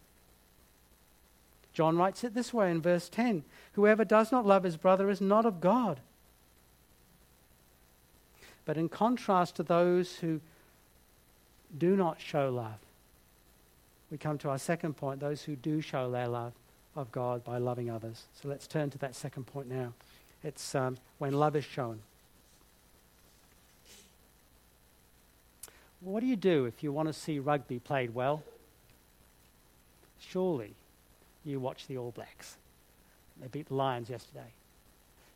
John 1.73 1.97
writes 1.97 2.25
it 2.25 2.35
this 2.35 2.53
way 2.53 2.71
in 2.71 2.81
verse 2.81 3.09
10 3.09 3.45
Whoever 3.75 4.05
does 4.05 4.33
not 4.33 4.47
love 4.47 4.65
his 4.65 4.77
brother 4.77 5.11
is 5.11 5.21
not 5.21 5.47
of 5.47 5.61
God. 5.61 6.01
But 8.69 8.77
in 8.77 8.91
contrast 8.91 9.57
to 9.57 9.63
those 9.63 10.17
who 10.17 10.43
do 11.79 11.97
not 11.97 12.21
show 12.21 12.51
love, 12.51 12.77
we 14.11 14.19
come 14.19 14.37
to 14.37 14.51
our 14.51 14.59
second 14.59 14.95
point 14.95 15.21
those 15.21 15.43
who 15.43 15.57
do 15.57 15.81
show 15.81 16.11
their 16.11 16.29
love 16.29 16.53
of 16.95 17.11
God 17.11 17.43
by 17.43 17.57
loving 17.57 17.91
others. 17.91 18.25
So 18.35 18.47
let's 18.47 18.67
turn 18.67 18.91
to 18.91 18.99
that 18.99 19.15
second 19.15 19.47
point 19.47 19.71
now. 19.71 19.95
It's 20.45 20.75
um, 20.75 20.99
when 21.17 21.33
love 21.33 21.57
is 21.57 21.65
shown. 21.65 22.01
What 26.03 26.21
do 26.21 26.27
you 26.27 26.37
do 26.37 26.67
if 26.67 26.83
you 26.83 26.93
want 26.93 27.09
to 27.09 27.15
see 27.15 27.39
rugby 27.39 27.79
played 27.79 28.15
well? 28.15 28.43
Surely 30.21 30.75
you 31.43 31.59
watch 31.59 31.87
the 31.87 31.97
All 31.97 32.11
Blacks. 32.11 32.57
They 33.41 33.49
beat 33.49 33.69
the 33.69 33.77
Lions 33.77 34.11
yesterday. 34.11 34.53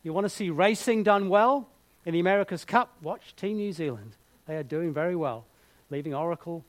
You 0.03 0.13
want 0.13 0.27
to 0.27 0.29
see 0.29 0.51
racing 0.51 1.05
done 1.05 1.31
well 1.31 1.67
in 2.05 2.15
the 2.15 2.21
America's 2.21 2.65
Cup? 2.65 2.93
Watch 3.03 3.35
Team 3.37 3.57
New 3.57 3.73
Zealand. 3.73 4.13
They 4.47 4.57
are 4.57 4.63
doing 4.63 4.93
very 4.93 5.17
well, 5.17 5.45
leaving 5.91 6.15
Oracle 6.15 6.65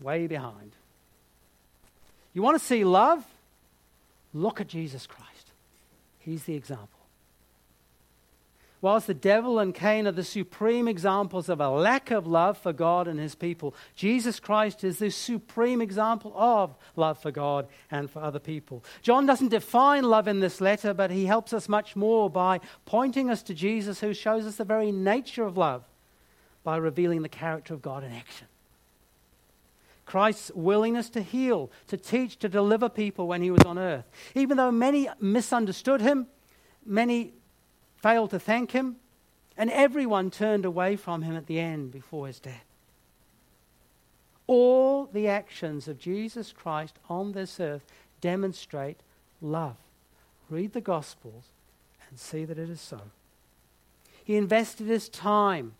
way 0.00 0.26
behind. 0.26 0.72
You 2.32 2.42
want 2.42 2.58
to 2.58 2.64
see 2.64 2.84
love? 2.84 3.24
Look 4.32 4.60
at 4.60 4.68
Jesus 4.68 5.06
Christ. 5.06 5.52
He's 6.18 6.44
the 6.44 6.54
example. 6.54 6.93
Whilst 8.84 9.06
the 9.06 9.14
devil 9.14 9.58
and 9.60 9.74
Cain 9.74 10.06
are 10.06 10.12
the 10.12 10.22
supreme 10.22 10.88
examples 10.88 11.48
of 11.48 11.58
a 11.58 11.70
lack 11.70 12.10
of 12.10 12.26
love 12.26 12.58
for 12.58 12.74
God 12.74 13.08
and 13.08 13.18
his 13.18 13.34
people, 13.34 13.74
Jesus 13.94 14.38
Christ 14.38 14.84
is 14.84 14.98
the 14.98 15.08
supreme 15.10 15.80
example 15.80 16.34
of 16.36 16.76
love 16.94 17.16
for 17.16 17.30
God 17.30 17.66
and 17.90 18.10
for 18.10 18.20
other 18.20 18.38
people. 18.38 18.84
John 19.00 19.24
doesn't 19.24 19.48
define 19.48 20.04
love 20.04 20.28
in 20.28 20.40
this 20.40 20.60
letter, 20.60 20.92
but 20.92 21.10
he 21.10 21.24
helps 21.24 21.54
us 21.54 21.66
much 21.66 21.96
more 21.96 22.28
by 22.28 22.60
pointing 22.84 23.30
us 23.30 23.42
to 23.44 23.54
Jesus, 23.54 24.00
who 24.00 24.12
shows 24.12 24.44
us 24.44 24.56
the 24.56 24.64
very 24.64 24.92
nature 24.92 25.44
of 25.44 25.56
love 25.56 25.84
by 26.62 26.76
revealing 26.76 27.22
the 27.22 27.30
character 27.30 27.72
of 27.72 27.80
God 27.80 28.04
in 28.04 28.12
action. 28.12 28.48
Christ's 30.04 30.50
willingness 30.54 31.08
to 31.08 31.22
heal, 31.22 31.70
to 31.86 31.96
teach, 31.96 32.38
to 32.40 32.50
deliver 32.50 32.90
people 32.90 33.28
when 33.28 33.40
he 33.40 33.50
was 33.50 33.64
on 33.64 33.78
earth. 33.78 34.04
Even 34.34 34.58
though 34.58 34.70
many 34.70 35.08
misunderstood 35.20 36.02
him, 36.02 36.26
many 36.84 37.32
failed 38.04 38.28
to 38.28 38.38
thank 38.38 38.72
him. 38.72 38.96
And 39.56 39.70
everyone 39.70 40.30
turned 40.30 40.66
away 40.66 40.94
from 40.94 41.22
him 41.22 41.34
at 41.36 41.46
the 41.46 41.58
end 41.58 41.90
before 41.90 42.26
his 42.26 42.38
death. 42.38 42.66
All 44.46 45.06
the 45.06 45.26
actions 45.26 45.88
of 45.88 45.98
Jesus 45.98 46.52
Christ 46.52 46.98
on 47.08 47.32
this 47.32 47.58
earth 47.58 47.86
demonstrate 48.20 49.00
love. 49.40 49.76
Read 50.50 50.74
the 50.74 50.82
Gospels 50.82 51.44
and 52.10 52.18
see 52.18 52.44
that 52.44 52.58
it 52.58 52.68
is 52.68 52.80
so. 52.82 53.00
He 54.22 54.36
invested 54.36 54.86
his 54.86 55.08
time 55.08 55.72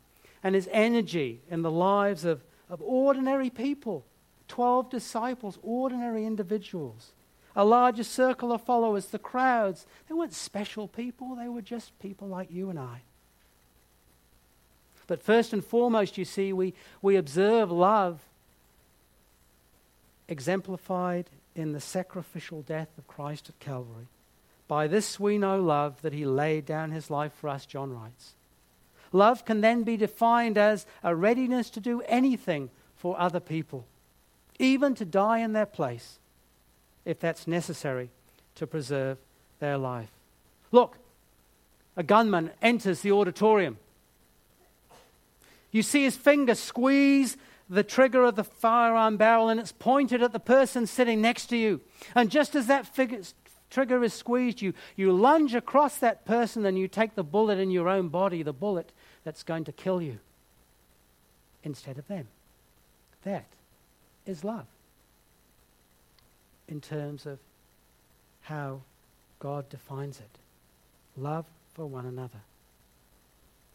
and 0.43 0.55
his 0.55 0.69
energy 0.73 1.43
in 1.51 1.61
the 1.61 1.71
lives 1.71 2.25
of, 2.25 2.43
of 2.71 2.81
ordinary 2.81 3.51
people 3.51 4.07
12 4.49 4.89
disciples, 4.89 5.59
ordinary 5.63 6.25
individuals. 6.25 7.13
A 7.57 7.65
larger 7.65 8.05
circle 8.05 8.53
of 8.53 8.63
followers, 8.63 9.07
the 9.07 9.19
crowds. 9.19 9.87
They 10.09 10.15
weren't 10.15 10.35
special 10.35 10.89
people, 10.89 11.37
they 11.37 11.49
were 11.49 11.63
just 11.63 11.99
people 12.01 12.29
like 12.29 12.51
you 12.51 12.71
and 12.71 12.79
I. 12.79 13.03
But 15.07 15.23
first 15.23 15.53
and 15.53 15.65
foremost, 15.65 16.17
you 16.17 16.25
see, 16.25 16.53
we, 16.53 16.75
we 17.03 17.17
observe 17.17 17.71
love 17.71 18.21
exemplified 20.29 21.29
in 21.55 21.73
the 21.73 21.81
sacrificial 21.81 22.63
death 22.63 22.89
of 22.99 23.07
Christ 23.07 23.49
at 23.49 23.61
Calvary. 23.61 24.07
By 24.67 24.87
this 24.87 25.21
we 25.21 25.39
know 25.39 25.61
love, 25.61 26.01
that 26.03 26.13
he 26.13 26.25
laid 26.25 26.65
down 26.65 26.91
his 26.91 27.11
life 27.11 27.33
for 27.35 27.49
us, 27.49 27.67
John 27.67 27.93
writes. 27.93 28.33
Love 29.13 29.45
can 29.45 29.61
then 29.61 29.83
be 29.83 29.97
defined 29.97 30.59
as 30.59 30.87
a 31.03 31.15
readiness 31.15 31.71
to 31.71 31.81
do 31.81 32.01
anything 32.09 32.71
for 32.97 33.21
other 33.21 33.41
people, 33.41 33.85
even 34.59 34.95
to 34.95 35.05
die 35.05 35.39
in 35.39 35.53
their 35.53 35.67
place, 35.67 36.19
if 37.05 37.21
that's 37.21 37.47
necessary 37.47 38.11
to 38.57 38.67
preserve 38.67 39.19
their 39.61 39.77
life. 39.79 40.11
Look, 40.73 40.97
a 41.97 42.03
gunman 42.03 42.51
enters 42.63 43.01
the 43.01 43.13
auditorium. 43.13 43.79
You 45.71 45.83
see 45.83 46.05
his 46.05 46.17
finger 46.17 46.55
squeeze 46.55 47.37
the 47.69 47.83
trigger 47.83 48.25
of 48.25 48.37
the 48.37 48.45
firearm 48.45 49.17
barrel 49.17 49.49
and 49.49 49.59
it's 49.59 49.73
pointed 49.73 50.23
at 50.23 50.33
the 50.33 50.41
person 50.41 50.87
sitting 50.87 51.21
next 51.21 51.47
to 51.47 51.57
you. 51.57 51.81
And 52.15 52.31
just 52.31 52.55
as 52.55 52.67
that 52.67 52.87
figure, 52.87 53.21
trigger 53.71 54.03
is 54.05 54.13
squeezed, 54.13 54.61
you, 54.63 54.75
you 54.97 55.13
lunge 55.13 55.55
across 55.55 55.99
that 55.99 56.25
person 56.25 56.67
and 56.67 56.79
you 56.79 56.89
take 56.89 57.15
the 57.15 57.25
bullet 57.25 57.59
in 57.59 57.71
your 57.71 57.89
own 57.89 58.09
body, 58.09 58.43
the 58.43 58.53
bullet 58.53 58.93
that's 59.25 59.43
going 59.43 59.65
to 59.65 59.73
kill 59.73 60.03
you, 60.03 60.19
instead 61.63 61.99
of 61.99 62.07
them. 62.07 62.29
That 63.25 63.47
is 64.27 64.45
love 64.45 64.67
in 66.69 66.81
terms 66.81 67.27
of 67.27 67.39
how 68.43 68.81
God 69.39 69.69
defines 69.69 70.19
it 70.19 70.39
love 71.17 71.47
for 71.75 71.87
one 71.87 72.07
another. 72.07 72.41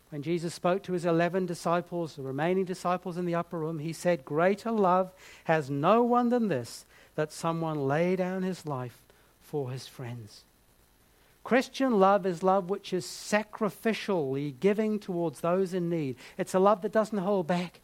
When 0.10 0.24
Jesus 0.24 0.54
spoke 0.56 0.82
to 0.84 0.94
his 0.94 1.06
11 1.06 1.46
disciples, 1.46 2.16
the 2.16 2.24
remaining 2.24 2.66
disciples 2.66 3.18
in 3.18 3.26
the 3.26 3.36
upper 3.36 3.60
room, 3.60 3.80
he 3.80 3.94
said, 3.94 4.26
Greater 4.26 4.72
love 4.72 5.12
has 5.44 5.70
no 5.70 6.04
one 6.04 6.30
than 6.30 6.48
this, 6.48 6.86
that 7.16 7.32
someone 7.32 7.88
lay 7.88 8.16
down 8.16 8.42
his 8.42 8.66
life 8.66 9.04
for 9.42 9.70
his 9.70 9.88
friends. 9.88 10.44
Christian 11.44 12.00
love 12.00 12.26
is 12.26 12.44
love 12.44 12.70
which 12.70 12.92
is 12.92 13.06
sacrificially 13.06 14.60
giving 14.60 15.00
towards 15.00 15.42
those 15.42 15.74
in 15.74 15.90
need. 15.90 16.16
It's 16.38 16.54
a 16.54 16.60
love 16.60 16.82
that 16.82 16.92
doesn't 16.92 17.18
hold 17.18 17.48
back. 17.48 17.82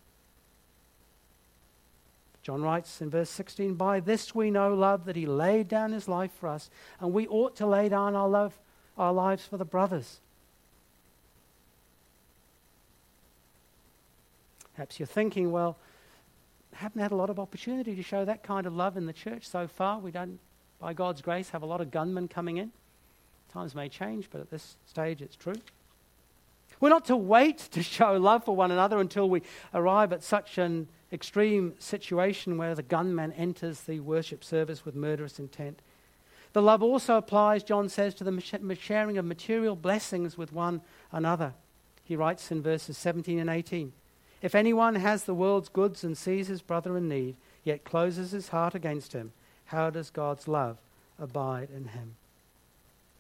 John 2.46 2.62
writes 2.62 3.02
in 3.02 3.10
verse 3.10 3.32
16, 3.32 3.74
By 3.74 4.00
this 4.00 4.36
we 4.36 4.52
know 4.52 4.76
love, 4.76 5.06
that 5.06 5.16
he 5.16 5.26
laid 5.26 5.68
down 5.68 5.92
his 5.92 6.08
life 6.08 6.32
for 6.40 6.48
us, 6.48 6.70
and 7.00 7.12
we 7.12 7.28
ought 7.28 7.56
to 7.56 7.66
lay 7.66 7.90
down 7.90 8.16
our, 8.16 8.30
love, 8.30 8.54
our 9.00 9.12
lives 9.12 9.48
for 9.48 9.58
the 9.58 9.66
brothers. 9.66 10.20
Perhaps 14.76 15.00
you're 15.00 15.08
thinking, 15.08 15.52
well, 15.52 15.76
haven't 16.74 17.02
had 17.02 17.12
a 17.12 17.16
lot 17.16 17.32
of 17.32 17.40
opportunity 17.40 17.96
to 17.96 18.04
show 18.04 18.24
that 18.26 18.44
kind 18.44 18.68
of 18.68 18.76
love 18.76 18.96
in 18.96 19.08
the 19.08 19.14
church 19.14 19.50
so 19.50 19.68
far. 19.68 19.98
We 19.98 20.12
don't, 20.12 20.38
by 20.80 20.94
God's 20.94 21.24
grace, 21.24 21.50
have 21.50 21.64
a 21.64 21.66
lot 21.66 21.82
of 21.82 21.90
gunmen 21.90 22.28
coming 22.28 22.58
in. 22.58 22.72
Times 23.52 23.74
may 23.74 23.90
change, 23.90 24.28
but 24.30 24.40
at 24.40 24.52
this 24.52 24.78
stage 24.86 25.24
it's 25.24 25.36
true. 25.36 25.56
We're 26.80 26.90
not 26.90 27.06
to 27.06 27.16
wait 27.16 27.58
to 27.72 27.82
show 27.82 28.18
love 28.18 28.44
for 28.44 28.56
one 28.56 28.70
another 28.70 29.00
until 29.00 29.28
we 29.28 29.42
arrive 29.74 30.14
at 30.14 30.22
such 30.22 30.60
an 30.60 30.90
extreme 31.16 31.74
situation 31.80 32.58
where 32.58 32.76
the 32.76 32.84
gunman 32.84 33.32
enters 33.34 33.82
the 33.82 34.00
worship 34.02 34.44
service 34.44 34.86
with 34.86 34.94
murderous 34.94 35.40
intent. 35.40 35.82
The 36.54 36.62
love 36.62 36.84
also 36.84 37.18
applies, 37.18 37.64
John 37.64 37.90
says, 37.90 38.14
to 38.16 38.24
the 38.24 38.78
sharing 38.80 39.18
of 39.18 39.26
material 39.26 39.76
blessings 39.76 40.38
with 40.38 40.54
one 40.54 40.82
another. 41.12 41.54
He 42.04 42.16
writes 42.16 42.52
in 42.52 42.62
verses 42.62 42.98
17 42.98 43.40
and 43.40 43.50
18 43.50 43.92
If 44.42 44.54
anyone 44.54 44.96
has 44.96 45.24
the 45.24 45.34
world's 45.34 45.70
goods 45.70 46.04
and 46.04 46.18
sees 46.18 46.48
his 46.48 46.62
brother 46.62 46.96
in 46.98 47.10
need, 47.10 47.36
yet 47.64 47.84
closes 47.84 48.32
his 48.32 48.50
heart 48.50 48.76
against 48.76 49.14
him, 49.14 49.32
how 49.66 49.90
does 49.90 50.12
God's 50.12 50.48
love 50.48 50.78
abide 51.20 51.70
in 51.76 51.86
him? 51.88 52.16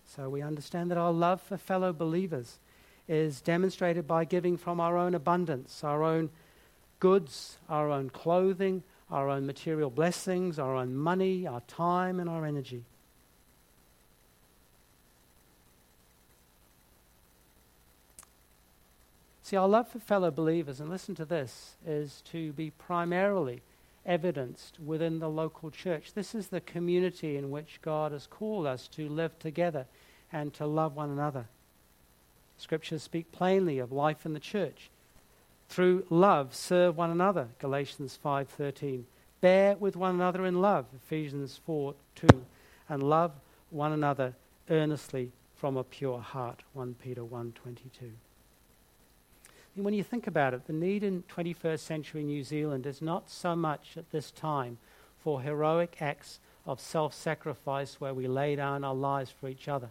So 0.05 0.29
we 0.29 0.41
understand 0.41 0.91
that 0.91 0.97
our 0.97 1.11
love 1.11 1.41
for 1.41 1.57
fellow 1.57 1.91
believers 1.91 2.59
is 3.07 3.41
demonstrated 3.41 4.07
by 4.07 4.25
giving 4.25 4.57
from 4.57 4.79
our 4.79 4.97
own 4.97 5.15
abundance, 5.15 5.83
our 5.83 6.03
own 6.03 6.29
goods, 6.99 7.57
our 7.69 7.89
own 7.89 8.09
clothing, 8.09 8.83
our 9.11 9.29
own 9.29 9.45
material 9.45 9.89
blessings, 9.89 10.57
our 10.57 10.75
own 10.75 10.95
money, 10.95 11.45
our 11.45 11.61
time, 11.61 12.19
and 12.19 12.29
our 12.29 12.45
energy. 12.45 12.83
See, 19.43 19.55
our 19.55 19.67
love 19.67 19.87
for 19.87 19.99
fellow 19.99 20.31
believers, 20.31 20.79
and 20.79 20.89
listen 20.89 21.13
to 21.15 21.25
this, 21.25 21.75
is 21.85 22.23
to 22.31 22.51
be 22.53 22.71
primarily 22.71 23.61
evidenced 24.03 24.79
within 24.79 25.19
the 25.19 25.29
local 25.29 25.69
church. 25.69 26.13
This 26.13 26.33
is 26.33 26.47
the 26.47 26.61
community 26.61 27.37
in 27.37 27.51
which 27.51 27.79
God 27.83 28.11
has 28.11 28.25
called 28.25 28.65
us 28.65 28.87
to 28.89 29.07
live 29.07 29.37
together 29.37 29.85
and 30.31 30.51
to 30.55 30.65
love 30.65 30.95
one 30.95 31.11
another. 31.11 31.45
Scriptures 32.57 33.03
speak 33.03 33.31
plainly 33.31 33.77
of 33.77 33.91
life 33.91 34.25
in 34.25 34.33
the 34.33 34.39
church. 34.39 34.89
Through 35.69 36.05
love 36.09 36.55
serve 36.55 36.97
one 36.97 37.11
another, 37.11 37.49
Galatians 37.59 38.17
5:13. 38.23 39.05
Bear 39.41 39.75
with 39.75 39.95
one 39.95 40.15
another 40.15 40.45
in 40.45 40.61
love, 40.61 40.85
Ephesians 40.95 41.59
4:2, 41.67 42.45
and 42.89 43.03
love 43.03 43.33
one 43.69 43.91
another 43.91 44.35
earnestly 44.69 45.31
from 45.55 45.77
a 45.77 45.83
pure 45.83 46.19
heart, 46.19 46.63
1 46.73 46.95
Peter 46.95 47.23
1:22 47.23 48.13
when 49.75 49.93
you 49.93 50.03
think 50.03 50.25
about 50.25 50.53
it, 50.53 50.67
the 50.67 50.73
need 50.73 51.03
in 51.03 51.23
21st 51.23 51.79
century 51.79 52.23
New 52.23 52.43
Zealand 52.43 52.85
is 52.85 53.01
not 53.01 53.29
so 53.29 53.55
much 53.55 53.97
at 53.97 54.09
this 54.11 54.31
time 54.31 54.77
for 55.19 55.41
heroic 55.41 55.97
acts 56.01 56.39
of 56.65 56.79
self 56.79 57.13
sacrifice 57.13 57.99
where 57.99 58.13
we 58.13 58.27
lay 58.27 58.55
down 58.55 58.83
our 58.83 58.95
lives 58.95 59.31
for 59.31 59.49
each 59.49 59.67
other. 59.67 59.89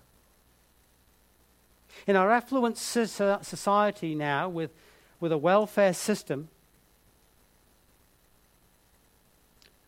In 2.07 2.17
our 2.17 2.31
affluent 2.31 2.79
society 2.79 4.15
now, 4.15 4.49
with, 4.49 4.71
with 5.25 5.33
a 5.33 5.39
welfare 5.39 5.95
system, 5.95 6.49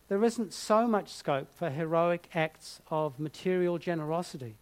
there 0.09 0.23
isn't 0.23 0.51
so 0.51 0.87
much 0.87 1.13
scope 1.13 1.47
for 1.55 1.69
heroic 1.69 2.27
acts 2.33 2.81
of 2.89 3.19
material 3.19 3.77
generosity 3.77 4.55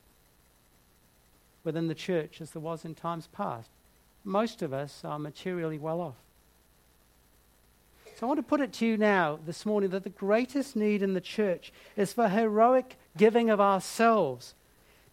within 1.63 1.87
the 1.87 1.95
church 1.95 2.41
as 2.41 2.51
there 2.51 2.61
was 2.61 2.83
in 2.83 2.93
times 2.93 3.29
past 3.31 3.69
most 4.25 4.61
of 4.61 4.73
us 4.73 4.99
are 5.05 5.17
materially 5.17 5.79
well 5.79 6.01
off. 6.01 6.17
So 8.19 8.25
I 8.25 8.27
want 8.27 8.39
to 8.39 8.43
put 8.43 8.59
it 8.59 8.73
to 8.73 8.85
you 8.85 8.97
now, 8.97 9.39
this 9.45 9.65
morning, 9.65 9.91
that 9.91 10.03
the 10.03 10.09
greatest 10.09 10.75
need 10.75 11.01
in 11.01 11.13
the 11.13 11.21
church 11.21 11.71
is 11.95 12.11
for 12.11 12.27
heroic 12.27 12.97
giving 13.15 13.49
of 13.49 13.61
ourselves, 13.61 14.55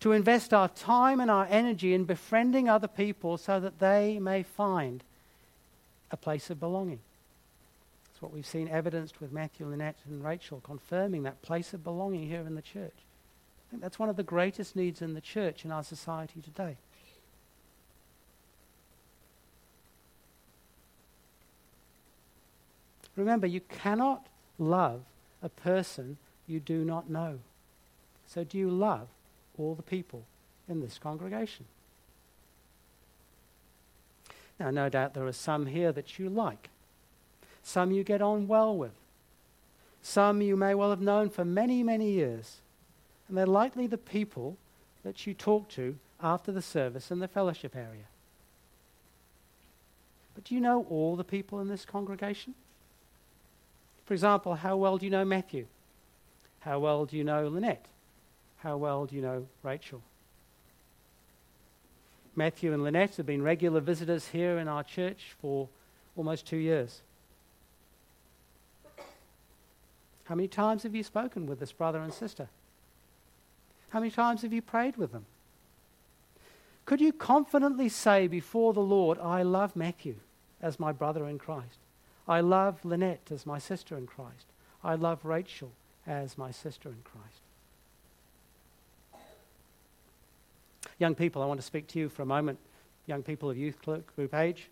to 0.00 0.10
invest 0.10 0.52
our 0.52 0.70
time 0.70 1.20
and 1.20 1.30
our 1.30 1.46
energy 1.48 1.94
in 1.94 2.02
befriending 2.02 2.68
other 2.68 2.88
people 2.88 3.38
so 3.38 3.60
that 3.60 3.78
they 3.78 4.18
may 4.18 4.42
find 4.42 5.04
a 6.12 6.16
place 6.16 6.50
of 6.50 6.60
belonging. 6.60 7.00
That's 8.04 8.22
what 8.22 8.32
we've 8.32 8.46
seen 8.46 8.68
evidenced 8.68 9.20
with 9.20 9.32
Matthew, 9.32 9.66
Lynette, 9.66 9.98
and 10.06 10.22
Rachel, 10.22 10.60
confirming 10.62 11.24
that 11.24 11.42
place 11.42 11.72
of 11.72 11.82
belonging 11.82 12.28
here 12.28 12.42
in 12.46 12.54
the 12.54 12.62
church. 12.62 12.92
I 12.94 13.70
think 13.70 13.82
that's 13.82 13.98
one 13.98 14.10
of 14.10 14.16
the 14.16 14.22
greatest 14.22 14.76
needs 14.76 15.00
in 15.00 15.14
the 15.14 15.20
church 15.20 15.64
in 15.64 15.72
our 15.72 15.82
society 15.82 16.42
today. 16.42 16.76
Remember, 23.16 23.46
you 23.46 23.60
cannot 23.60 24.26
love 24.58 25.02
a 25.42 25.48
person 25.48 26.18
you 26.46 26.60
do 26.60 26.84
not 26.84 27.10
know. 27.10 27.40
So, 28.26 28.44
do 28.44 28.56
you 28.56 28.70
love 28.70 29.08
all 29.58 29.74
the 29.74 29.82
people 29.82 30.24
in 30.68 30.80
this 30.80 30.98
congregation? 30.98 31.66
Now, 34.62 34.70
no 34.70 34.88
doubt 34.88 35.14
there 35.14 35.26
are 35.26 35.32
some 35.32 35.66
here 35.66 35.90
that 35.90 36.20
you 36.20 36.28
like, 36.28 36.70
some 37.64 37.90
you 37.90 38.04
get 38.04 38.22
on 38.22 38.46
well 38.46 38.76
with, 38.76 38.94
some 40.02 40.40
you 40.40 40.56
may 40.56 40.72
well 40.72 40.90
have 40.90 41.00
known 41.00 41.30
for 41.30 41.44
many, 41.44 41.82
many 41.82 42.12
years. 42.12 42.58
And 43.26 43.36
they're 43.36 43.44
likely 43.44 43.88
the 43.88 43.98
people 43.98 44.56
that 45.02 45.26
you 45.26 45.34
talk 45.34 45.68
to 45.70 45.96
after 46.22 46.52
the 46.52 46.62
service 46.62 47.10
in 47.10 47.18
the 47.18 47.26
fellowship 47.26 47.74
area. 47.74 48.04
But 50.36 50.44
do 50.44 50.54
you 50.54 50.60
know 50.60 50.86
all 50.88 51.16
the 51.16 51.24
people 51.24 51.58
in 51.58 51.66
this 51.66 51.84
congregation? 51.84 52.54
For 54.06 54.14
example, 54.14 54.54
how 54.54 54.76
well 54.76 54.96
do 54.96 55.06
you 55.06 55.10
know 55.10 55.24
Matthew? 55.24 55.66
How 56.60 56.78
well 56.78 57.04
do 57.04 57.16
you 57.16 57.24
know 57.24 57.48
Lynette? 57.48 57.86
How 58.58 58.76
well 58.76 59.06
do 59.06 59.16
you 59.16 59.22
know 59.22 59.48
Rachel? 59.64 60.02
Matthew 62.34 62.72
and 62.72 62.82
Lynette 62.82 63.16
have 63.16 63.26
been 63.26 63.42
regular 63.42 63.80
visitors 63.80 64.28
here 64.28 64.58
in 64.58 64.68
our 64.68 64.82
church 64.82 65.34
for 65.40 65.68
almost 66.16 66.46
two 66.46 66.56
years. 66.56 67.02
How 70.24 70.34
many 70.34 70.48
times 70.48 70.84
have 70.84 70.94
you 70.94 71.02
spoken 71.02 71.46
with 71.46 71.60
this 71.60 71.72
brother 71.72 72.00
and 72.00 72.12
sister? 72.12 72.48
How 73.90 74.00
many 74.00 74.10
times 74.10 74.42
have 74.42 74.52
you 74.52 74.62
prayed 74.62 74.96
with 74.96 75.12
them? 75.12 75.26
Could 76.86 77.00
you 77.00 77.12
confidently 77.12 77.88
say 77.88 78.26
before 78.26 78.72
the 78.72 78.80
Lord, 78.80 79.18
I 79.18 79.42
love 79.42 79.76
Matthew 79.76 80.16
as 80.62 80.80
my 80.80 80.90
brother 80.90 81.28
in 81.28 81.38
Christ? 81.38 81.78
I 82.26 82.40
love 82.40 82.84
Lynette 82.84 83.30
as 83.30 83.44
my 83.44 83.58
sister 83.58 83.96
in 83.96 84.06
Christ. 84.06 84.46
I 84.82 84.94
love 84.94 85.24
Rachel 85.24 85.72
as 86.06 86.38
my 86.38 86.50
sister 86.50 86.88
in 86.88 87.02
Christ. 87.04 87.41
Young 90.98 91.14
people, 91.14 91.42
I 91.42 91.46
want 91.46 91.60
to 91.60 91.66
speak 91.66 91.86
to 91.88 91.98
you 91.98 92.08
for 92.08 92.22
a 92.22 92.26
moment. 92.26 92.58
Young 93.06 93.22
people 93.22 93.50
of 93.50 93.56
youth 93.56 93.76
group 93.82 94.34
age. 94.34 94.68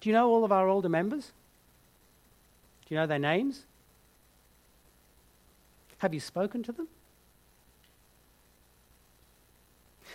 Do 0.00 0.08
you 0.08 0.12
know 0.12 0.28
all 0.28 0.44
of 0.44 0.52
our 0.52 0.68
older 0.68 0.88
members? 0.88 1.32
Do 2.86 2.94
you 2.94 3.00
know 3.00 3.06
their 3.06 3.18
names? 3.18 3.64
Have 5.98 6.12
you 6.12 6.20
spoken 6.20 6.62
to 6.64 6.72
them? 6.72 6.88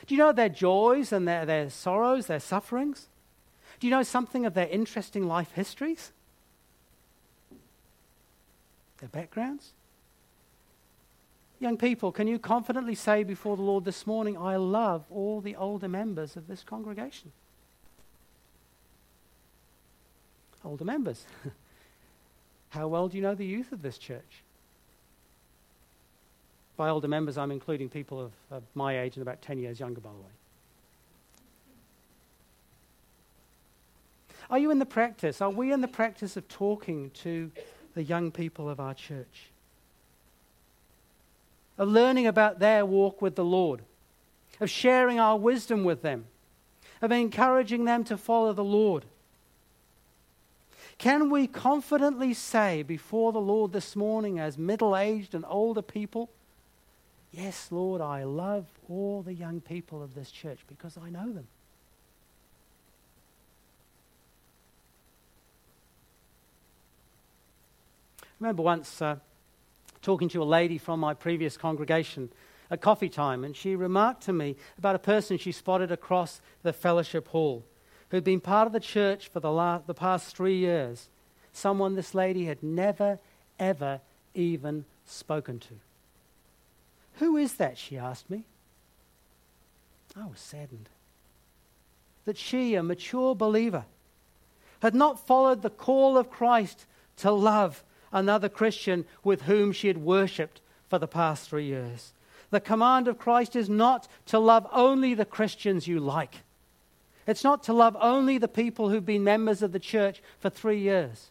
Do 0.08 0.16
you 0.16 0.20
know 0.20 0.32
their 0.32 0.50
joys 0.50 1.12
and 1.12 1.28
their, 1.28 1.46
their 1.46 1.70
sorrows, 1.70 2.28
their 2.28 2.40
sufferings? 2.40 3.08
Do 3.80 3.88
you 3.88 3.92
know 3.92 4.04
something 4.04 4.46
of 4.46 4.54
their 4.54 4.68
interesting 4.68 5.28
life 5.28 5.52
histories? 5.54 6.12
Their 9.00 9.10
backgrounds? 9.10 9.72
Young 11.60 11.78
people, 11.78 12.12
can 12.14 12.28
you 12.28 12.40
confidently 12.40 12.96
say 12.96 13.24
before 13.24 13.58
the 13.58 13.62
Lord 13.62 13.84
this 13.84 14.08
morning, 14.08 14.38
I 14.38 14.56
love 14.56 15.04
all 15.12 15.42
the 15.42 15.58
older 15.58 15.90
members 15.90 16.38
of 16.38 16.48
this 16.48 16.64
congregation? 16.64 17.34
Older 20.64 20.86
members. 20.86 21.26
How 22.70 22.88
well 22.88 23.10
do 23.10 23.18
you 23.18 23.24
know 23.24 23.36
the 23.36 23.46
youth 23.46 23.74
of 23.74 23.82
this 23.82 23.98
church? 23.98 24.44
By 26.78 26.88
older 26.88 27.10
members, 27.10 27.38
I'm 27.38 27.52
including 27.52 27.90
people 27.90 28.22
of, 28.22 28.32
of 28.50 28.64
my 28.74 29.00
age 29.00 29.16
and 29.18 29.22
about 29.22 29.42
10 29.42 29.58
years 29.58 29.82
younger, 29.82 30.00
by 30.00 30.12
the 30.12 30.18
way. 30.18 30.32
Are 34.50 34.58
you 34.58 34.72
in 34.72 34.80
the 34.80 34.86
practice? 34.86 35.42
Are 35.42 35.50
we 35.50 35.74
in 35.74 35.82
the 35.82 35.90
practice 35.90 36.38
of 36.38 36.48
talking 36.48 37.12
to 37.16 37.52
the 37.96 38.04
young 38.04 38.32
people 38.32 38.70
of 38.70 38.80
our 38.80 38.94
church? 38.94 39.49
Of 41.80 41.88
learning 41.88 42.28
about 42.28 42.60
their 42.60 42.86
walk 42.86 43.24
with 43.24 43.36
the 43.36 43.44
Lord, 43.44 43.82
of 44.60 44.70
sharing 44.70 45.20
our 45.20 45.38
wisdom 45.38 45.84
with 45.84 46.04
them, 46.04 46.26
of 47.02 47.12
encouraging 47.12 47.86
them 47.86 48.04
to 48.04 48.18
follow 48.18 48.54
the 48.54 48.64
Lord. 48.64 49.06
Can 51.00 51.32
we 51.32 51.48
confidently 51.48 52.36
say 52.36 52.84
before 52.84 53.32
the 53.32 53.42
Lord 53.42 53.72
this 53.72 53.96
morning, 53.96 54.38
as 54.38 54.58
middle 54.58 54.96
aged 54.96 55.34
and 55.34 55.46
older 55.48 55.82
people, 55.82 56.30
Yes, 57.32 57.68
Lord, 57.72 58.02
I 58.02 58.24
love 58.24 58.66
all 58.90 59.22
the 59.22 59.34
young 59.34 59.62
people 59.62 60.02
of 60.02 60.16
this 60.16 60.32
church 60.32 60.60
because 60.68 60.98
I 60.98 61.10
know 61.10 61.32
them. 61.32 61.48
Remember 68.40 68.64
once 68.64 69.02
uh, 69.02 69.18
talking 70.02 70.30
to 70.30 70.42
a 70.42 70.46
lady 70.46 70.78
from 70.78 71.00
my 71.00 71.14
previous 71.14 71.58
congregation 71.58 72.30
at 72.72 72.82
coffee 72.82 73.10
time, 73.10 73.44
and 73.44 73.56
she 73.56 73.76
remarked 73.76 74.24
to 74.24 74.34
me 74.34 74.56
about 74.78 74.96
a 74.96 75.00
person 75.00 75.38
she 75.38 75.52
spotted 75.52 75.92
across 75.92 76.42
the 76.64 76.74
fellowship 76.74 77.28
hall 77.30 77.66
who'd 78.10 78.24
been 78.24 78.40
part 78.40 78.68
of 78.68 78.74
the 78.74 78.80
church 78.80 79.28
for 79.28 79.40
the, 79.40 79.52
last, 79.52 79.88
the 79.88 79.94
past 79.94 80.36
three 80.36 80.58
years. 80.58 81.10
Someone 81.54 81.96
this 81.96 82.14
lady 82.14 82.46
had 82.46 82.62
never, 82.62 83.20
ever 83.60 84.02
even 84.34 84.86
spoken 85.06 85.60
to. 85.60 85.74
Who 87.16 87.38
is 87.38 87.56
that? 87.56 87.78
she 87.78 87.98
asked 87.98 88.30
me. 88.30 88.44
I 90.16 90.26
was 90.26 90.40
saddened 90.40 90.90
that 92.26 92.38
she, 92.38 92.76
a 92.76 92.84
mature 92.84 93.36
believer, 93.36 93.86
had 94.82 94.96
not 94.96 95.26
followed 95.26 95.62
the 95.62 95.70
call 95.70 96.18
of 96.18 96.30
Christ 96.30 96.86
to 97.18 97.32
love 97.32 97.84
another 98.12 98.50
Christian 98.50 99.06
with 99.24 99.44
whom 99.44 99.72
she 99.72 99.88
had 99.88 99.98
worshipped 99.98 100.62
for 100.88 101.00
the 101.00 101.08
past 101.08 101.50
three 101.50 101.66
years. 101.66 102.14
The 102.50 102.60
command 102.60 103.08
of 103.08 103.20
Christ 103.20 103.56
is 103.56 103.70
not 103.70 104.08
to 104.28 104.40
love 104.40 104.68
only 104.72 105.14
the 105.14 105.26
Christians 105.26 105.88
you 105.88 106.00
like. 106.00 106.38
It's 107.28 107.44
not 107.44 107.64
to 107.64 107.74
love 107.74 107.96
only 108.00 108.40
the 108.40 108.48
people 108.48 108.90
who've 108.90 109.06
been 109.06 109.24
members 109.24 109.62
of 109.62 109.72
the 109.72 109.80
church 109.80 110.22
for 110.40 110.50
three 110.50 110.80
years. 110.80 111.30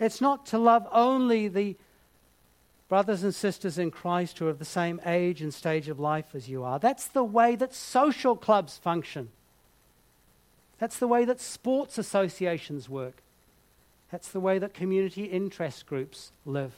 It's 0.00 0.20
not 0.20 0.46
to 0.46 0.58
love 0.58 0.88
only 0.90 1.46
the 1.46 1.76
brothers 2.88 3.22
and 3.22 3.32
sisters 3.32 3.78
in 3.78 3.92
Christ 3.92 4.38
who 4.38 4.46
are 4.48 4.50
of 4.50 4.58
the 4.58 4.64
same 4.64 5.00
age 5.06 5.40
and 5.40 5.54
stage 5.54 5.88
of 5.88 6.00
life 6.00 6.34
as 6.34 6.48
you 6.48 6.64
are. 6.64 6.80
That's 6.80 7.06
the 7.06 7.22
way 7.22 7.54
that 7.54 7.72
social 7.72 8.34
clubs 8.34 8.76
function. 8.78 9.28
That's 10.80 10.98
the 10.98 11.06
way 11.06 11.24
that 11.26 11.40
sports 11.40 11.98
associations 11.98 12.88
work. 12.88 13.22
That's 14.10 14.28
the 14.28 14.40
way 14.40 14.58
that 14.58 14.74
community 14.74 15.24
interest 15.24 15.86
groups 15.86 16.32
live. 16.44 16.74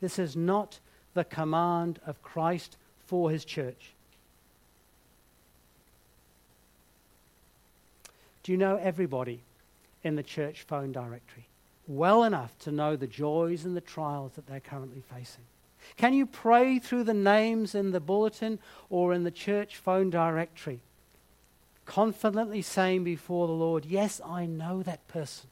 This 0.00 0.18
is 0.18 0.36
not 0.36 0.80
the 1.14 1.24
command 1.24 2.00
of 2.06 2.22
Christ 2.22 2.76
for 3.06 3.30
his 3.30 3.44
church. 3.44 3.92
Do 8.42 8.52
you 8.52 8.58
know 8.58 8.76
everybody 8.76 9.40
in 10.02 10.16
the 10.16 10.22
church 10.22 10.62
phone 10.62 10.92
directory? 10.92 11.46
well 11.86 12.24
enough 12.24 12.58
to 12.60 12.72
know 12.72 12.96
the 12.96 13.06
joys 13.06 13.64
and 13.64 13.76
the 13.76 13.80
trials 13.80 14.32
that 14.34 14.46
they're 14.46 14.60
currently 14.60 15.02
facing? 15.14 15.44
Can 15.96 16.14
you 16.14 16.24
pray 16.24 16.78
through 16.78 17.04
the 17.04 17.14
names 17.14 17.74
in 17.74 17.90
the 17.90 18.00
bulletin 18.00 18.58
or 18.88 19.12
in 19.12 19.24
the 19.24 19.30
church 19.30 19.76
phone 19.76 20.08
directory, 20.08 20.80
confidently 21.84 22.62
saying 22.62 23.04
before 23.04 23.46
the 23.46 23.52
Lord, 23.52 23.84
Yes, 23.84 24.20
I 24.24 24.46
know 24.46 24.82
that 24.82 25.06
person, 25.08 25.50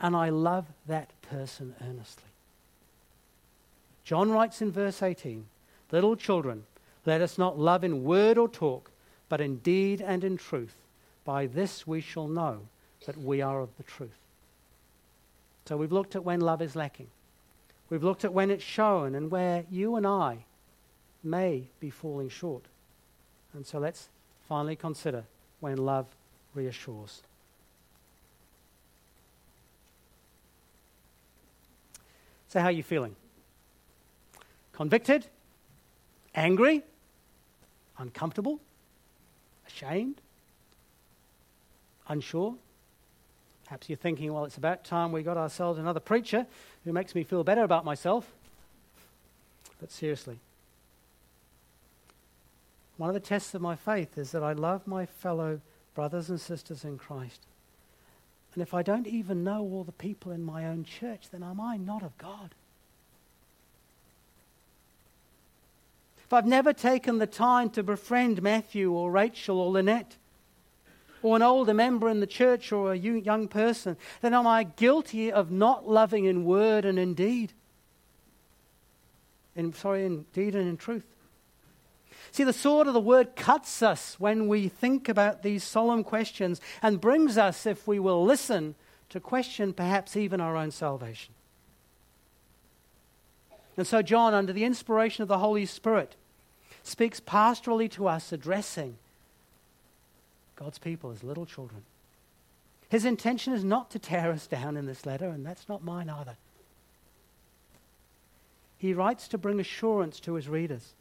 and 0.00 0.16
I 0.16 0.30
love 0.30 0.66
that 0.86 1.10
person 1.22 1.74
earnestly? 1.80 2.24
John 4.04 4.30
writes 4.30 4.60
in 4.62 4.72
verse 4.72 5.02
18 5.02 5.46
Little 5.92 6.16
children, 6.16 6.64
let 7.06 7.20
us 7.20 7.38
not 7.38 7.58
love 7.58 7.82
in 7.82 8.04
word 8.04 8.38
or 8.38 8.48
talk, 8.48 8.90
but 9.28 9.40
in 9.40 9.56
deed 9.58 10.00
and 10.00 10.22
in 10.22 10.36
truth. 10.36 10.74
By 11.24 11.46
this 11.46 11.86
we 11.86 12.00
shall 12.00 12.28
know 12.28 12.60
that 13.06 13.16
we 13.16 13.40
are 13.40 13.60
of 13.60 13.76
the 13.76 13.82
truth. 13.82 14.18
So 15.64 15.76
we've 15.76 15.92
looked 15.92 16.16
at 16.16 16.24
when 16.24 16.40
love 16.40 16.60
is 16.60 16.76
lacking. 16.76 17.06
We've 17.88 18.04
looked 18.04 18.24
at 18.24 18.32
when 18.32 18.50
it's 18.50 18.64
shown 18.64 19.14
and 19.14 19.30
where 19.30 19.64
you 19.70 19.96
and 19.96 20.06
I 20.06 20.44
may 21.22 21.68
be 21.80 21.90
falling 21.90 22.28
short. 22.28 22.64
And 23.52 23.66
so 23.66 23.78
let's 23.78 24.08
finally 24.48 24.76
consider 24.76 25.24
when 25.60 25.76
love 25.76 26.06
reassures. 26.54 27.22
So, 32.50 32.58
how 32.58 32.66
are 32.66 32.72
you 32.72 32.82
feeling? 32.82 33.14
Convicted? 34.72 35.24
Angry? 36.34 36.82
Uncomfortable? 37.96 38.58
Ashamed? 39.68 40.20
Unsure? 42.08 42.56
Perhaps 43.66 43.88
you're 43.88 43.96
thinking, 43.96 44.32
well, 44.32 44.44
it's 44.46 44.56
about 44.56 44.82
time 44.82 45.12
we 45.12 45.22
got 45.22 45.36
ourselves 45.36 45.78
another 45.78 46.00
preacher 46.00 46.44
who 46.84 46.92
makes 46.92 47.14
me 47.14 47.22
feel 47.22 47.44
better 47.44 47.62
about 47.62 47.84
myself. 47.84 48.32
But 49.78 49.92
seriously, 49.92 50.40
one 52.96 53.08
of 53.08 53.14
the 53.14 53.20
tests 53.20 53.54
of 53.54 53.62
my 53.62 53.76
faith 53.76 54.18
is 54.18 54.32
that 54.32 54.42
I 54.42 54.54
love 54.54 54.88
my 54.88 55.06
fellow 55.06 55.60
brothers 55.94 56.30
and 56.30 56.40
sisters 56.40 56.84
in 56.84 56.98
Christ. 56.98 57.42
And 58.54 58.62
if 58.62 58.74
I 58.74 58.82
don't 58.82 59.06
even 59.06 59.44
know 59.44 59.60
all 59.60 59.84
the 59.84 59.92
people 59.92 60.32
in 60.32 60.42
my 60.42 60.66
own 60.66 60.84
church, 60.84 61.30
then 61.30 61.42
am 61.42 61.60
I 61.60 61.76
not 61.76 62.02
of 62.02 62.16
God? 62.18 62.54
If 66.24 66.32
I've 66.32 66.46
never 66.46 66.72
taken 66.72 67.18
the 67.18 67.26
time 67.26 67.70
to 67.70 67.82
befriend 67.82 68.42
Matthew 68.42 68.92
or 68.92 69.10
Rachel 69.10 69.60
or 69.60 69.70
Lynette, 69.70 70.16
or 71.22 71.36
an 71.36 71.42
older 71.42 71.74
member 71.74 72.08
in 72.08 72.20
the 72.20 72.26
church 72.26 72.72
or 72.72 72.92
a 72.92 72.96
young 72.96 73.46
person, 73.48 73.96
then 74.20 74.34
am 74.34 74.46
I 74.46 74.64
guilty 74.64 75.30
of 75.30 75.50
not 75.50 75.88
loving 75.88 76.24
in 76.24 76.44
word 76.44 76.84
and 76.84 76.98
in 76.98 77.14
deed? 77.14 77.52
In, 79.54 79.72
sorry, 79.74 80.06
in 80.06 80.24
deed 80.32 80.54
and 80.54 80.68
in 80.68 80.76
truth. 80.76 81.04
See, 82.32 82.44
the 82.44 82.52
sword 82.52 82.86
of 82.86 82.94
the 82.94 83.00
word 83.00 83.34
cuts 83.34 83.82
us 83.82 84.18
when 84.18 84.46
we 84.46 84.68
think 84.68 85.08
about 85.08 85.42
these 85.42 85.64
solemn 85.64 86.04
questions 86.04 86.60
and 86.80 87.00
brings 87.00 87.36
us, 87.36 87.66
if 87.66 87.88
we 87.88 87.98
will 87.98 88.24
listen, 88.24 88.76
to 89.08 89.18
question 89.18 89.72
perhaps 89.72 90.16
even 90.16 90.40
our 90.40 90.56
own 90.56 90.70
salvation. 90.70 91.34
And 93.76 93.86
so, 93.86 94.02
John, 94.02 94.34
under 94.34 94.52
the 94.52 94.64
inspiration 94.64 95.22
of 95.22 95.28
the 95.28 95.38
Holy 95.38 95.66
Spirit, 95.66 96.14
speaks 96.82 97.18
pastorally 97.18 97.90
to 97.92 98.06
us, 98.06 98.32
addressing 98.32 98.96
God's 100.56 100.78
people 100.78 101.10
as 101.10 101.24
little 101.24 101.46
children. 101.46 101.82
His 102.88 103.04
intention 103.04 103.52
is 103.52 103.64
not 103.64 103.90
to 103.90 103.98
tear 103.98 104.30
us 104.30 104.46
down 104.46 104.76
in 104.76 104.86
this 104.86 105.06
letter, 105.06 105.28
and 105.28 105.44
that's 105.46 105.68
not 105.68 105.82
mine 105.84 106.10
either. 106.10 106.36
He 108.76 108.94
writes 108.94 109.28
to 109.28 109.38
bring 109.38 109.60
assurance 109.60 110.20
to 110.20 110.34
his 110.34 110.48
readers. 110.48 110.94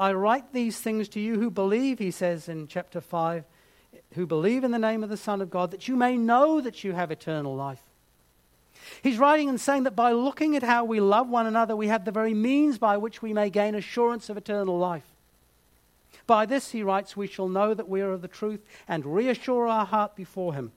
I 0.00 0.14
write 0.14 0.54
these 0.54 0.80
things 0.80 1.10
to 1.10 1.20
you 1.20 1.38
who 1.38 1.50
believe, 1.50 1.98
he 1.98 2.10
says 2.10 2.48
in 2.48 2.66
chapter 2.66 3.02
5, 3.02 3.44
who 4.14 4.26
believe 4.26 4.64
in 4.64 4.70
the 4.70 4.78
name 4.78 5.04
of 5.04 5.10
the 5.10 5.16
Son 5.18 5.42
of 5.42 5.50
God, 5.50 5.70
that 5.72 5.88
you 5.88 5.94
may 5.94 6.16
know 6.16 6.62
that 6.62 6.82
you 6.82 6.92
have 6.92 7.10
eternal 7.10 7.54
life. 7.54 7.82
He's 9.02 9.18
writing 9.18 9.50
and 9.50 9.60
saying 9.60 9.82
that 9.82 9.94
by 9.94 10.12
looking 10.12 10.56
at 10.56 10.62
how 10.62 10.84
we 10.84 11.00
love 11.00 11.28
one 11.28 11.46
another, 11.46 11.76
we 11.76 11.88
have 11.88 12.06
the 12.06 12.12
very 12.12 12.32
means 12.32 12.78
by 12.78 12.96
which 12.96 13.20
we 13.20 13.34
may 13.34 13.50
gain 13.50 13.74
assurance 13.74 14.30
of 14.30 14.38
eternal 14.38 14.78
life. 14.78 15.04
By 16.26 16.46
this, 16.46 16.70
he 16.70 16.82
writes, 16.82 17.14
we 17.14 17.26
shall 17.26 17.48
know 17.48 17.74
that 17.74 17.88
we 17.88 18.00
are 18.00 18.12
of 18.12 18.22
the 18.22 18.28
truth 18.28 18.64
and 18.88 19.04
reassure 19.04 19.66
our 19.66 19.84
heart 19.84 20.16
before 20.16 20.54
him. 20.54 20.72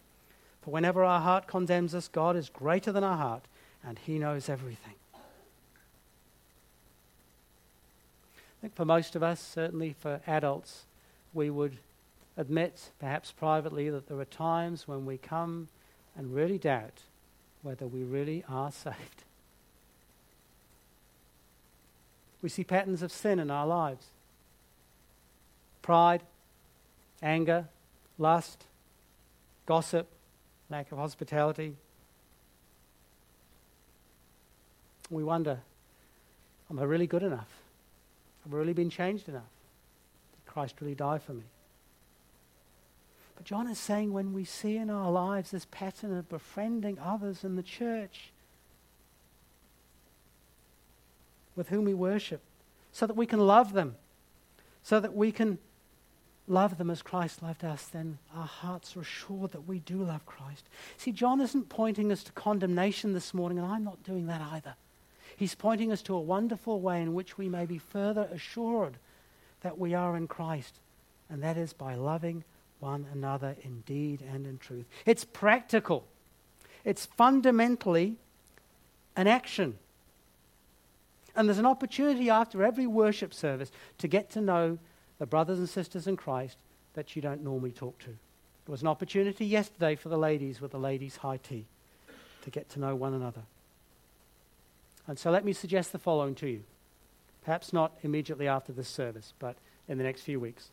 For 0.64 0.72
whenever 0.72 1.02
our 1.02 1.22
heart 1.22 1.48
condemns 1.48 1.96
us, 1.96 2.10
God 2.10 2.36
is 2.36 2.50
greater 2.50 2.92
than 2.92 3.06
our 3.06 3.18
heart, 3.18 3.46
and 3.86 4.00
he 4.00 4.20
knows 4.20 4.50
everything. 4.50 4.96
Think 8.64 8.76
for 8.76 8.86
most 8.86 9.18
of 9.18 9.22
us, 9.22 9.42
certainly 9.42 9.94
for 10.00 10.22
adults, 10.26 10.86
we 11.34 11.50
would 11.50 11.80
admit, 12.38 12.92
perhaps 12.98 13.30
privately, 13.30 13.90
that 13.90 14.08
there 14.08 14.18
are 14.18 14.26
times 14.26 14.88
when 14.88 15.06
we 15.06 15.18
come 15.18 15.68
and 16.16 16.34
really 16.34 16.58
doubt 16.58 17.02
whether 17.62 17.86
we 17.86 18.04
really 18.04 18.42
are 18.48 18.72
saved. 18.84 19.26
We 22.42 22.48
see 22.48 22.64
patterns 22.64 23.02
of 23.02 23.12
sin 23.12 23.38
in 23.38 23.52
our 23.52 23.68
lives 23.68 24.08
pride, 25.82 26.22
anger, 27.22 27.66
lust, 28.18 28.64
gossip, 29.66 30.08
lack 30.70 30.90
of 30.94 31.00
hospitality. 31.00 31.76
We 35.10 35.26
wonder 35.26 35.60
am 36.70 36.80
I 36.80 36.84
really 36.84 37.08
good 37.08 37.24
enough? 37.24 37.63
Have 38.44 38.54
I 38.54 38.58
really 38.58 38.74
been 38.74 38.90
changed 38.90 39.30
enough? 39.30 39.42
Did 40.34 40.52
Christ 40.52 40.76
really 40.82 40.96
die 40.96 41.18
for 41.18 41.34
me? 41.34 41.44
But 43.36 43.46
John 43.46 43.68
is 43.68 43.80
saying 43.80 44.14
when 44.14 44.34
we 44.34 44.44
see 44.44 44.78
in 44.78 44.90
our 44.90 45.12
lives 45.12 45.52
this 45.52 45.66
pattern 45.72 46.16
of 46.16 46.30
befriending 46.30 47.00
others 47.00 47.44
in 47.44 47.56
the 47.56 47.64
church 47.64 48.32
with 51.56 51.70
whom 51.70 51.86
we 51.86 51.94
worship, 51.94 52.42
so 52.92 53.06
that 53.06 53.16
we 53.16 53.26
can 53.26 53.40
love 53.40 53.74
them, 53.74 53.96
so 54.82 55.00
that 55.00 55.16
we 55.16 55.32
can 55.32 55.60
love 56.48 56.78
them 56.78 56.90
as 56.90 57.02
Christ 57.02 57.42
loved 57.42 57.64
us, 57.64 57.86
then 57.86 58.18
our 58.36 58.48
hearts 58.48 58.98
are 58.98 59.02
assured 59.02 59.52
that 59.52 59.68
we 59.68 59.80
do 59.80 60.04
love 60.04 60.26
Christ. 60.26 60.68
See, 60.98 61.12
John 61.12 61.40
isn't 61.42 61.70
pointing 61.70 62.12
us 62.12 62.24
to 62.24 62.32
condemnation 62.32 63.14
this 63.14 63.34
morning, 63.34 63.60
and 63.60 63.68
I'm 63.68 63.84
not 63.84 64.04
doing 64.04 64.28
that 64.28 64.42
either. 64.42 64.76
He's 65.36 65.56
pointing 65.56 65.92
us 65.92 66.02
to 66.04 66.16
a 66.16 66.22
wonderful 66.22 66.80
way 66.80 67.02
in 67.02 67.14
which 67.14 67.38
we 67.38 67.50
may 67.50 67.66
be 67.66 67.78
further 67.78 68.28
assured 68.32 68.98
that 69.62 69.78
we 69.78 69.94
are 69.94 70.16
in 70.16 70.28
Christ, 70.28 70.80
and 71.30 71.42
that 71.44 71.58
is 71.58 71.74
by 71.74 71.96
loving 71.96 72.44
one 72.80 73.08
another 73.14 73.56
in 73.64 73.82
deed 73.82 74.22
and 74.22 74.46
in 74.46 74.58
truth. 74.58 74.86
It's 75.06 75.24
practical, 75.24 76.06
it's 76.84 77.06
fundamentally 77.06 78.18
an 79.16 79.28
action. 79.28 79.78
And 81.36 81.48
there's 81.48 81.58
an 81.58 81.66
opportunity 81.66 82.30
after 82.30 82.64
every 82.64 82.86
worship 82.86 83.34
service 83.34 83.72
to 83.98 84.08
get 84.08 84.30
to 84.32 84.42
know 84.42 84.78
the 85.18 85.26
brothers 85.26 85.58
and 85.58 85.68
sisters 85.68 86.06
in 86.06 86.16
Christ 86.16 86.58
that 86.94 87.16
you 87.16 87.22
don't 87.22 87.44
normally 87.44 87.72
talk 87.72 87.98
to. 88.00 88.08
There 88.08 88.72
was 88.72 88.82
an 88.82 88.88
opportunity 88.88 89.46
yesterday 89.46 89.96
for 89.96 90.10
the 90.10 90.18
ladies 90.18 90.62
with 90.62 90.72
the 90.72 90.80
ladies' 90.80 91.18
high 91.18 91.38
tea 91.38 91.66
to 92.44 92.50
get 92.50 92.70
to 92.70 92.80
know 92.80 92.96
one 92.96 93.14
another. 93.14 93.42
And 95.08 95.20
so 95.20 95.32
let 95.32 95.46
me 95.46 95.54
suggest 95.54 95.92
the 95.92 96.00
following 96.00 96.36
to 96.36 96.48
you. 96.48 96.64
Perhaps 97.44 97.74
not 97.74 97.94
immediately 98.04 98.48
after 98.48 98.72
this 98.72 98.88
service, 98.88 99.34
but 99.40 99.58
in 99.88 99.98
the 99.98 100.04
next 100.04 100.22
few 100.22 100.40
weeks 100.40 100.70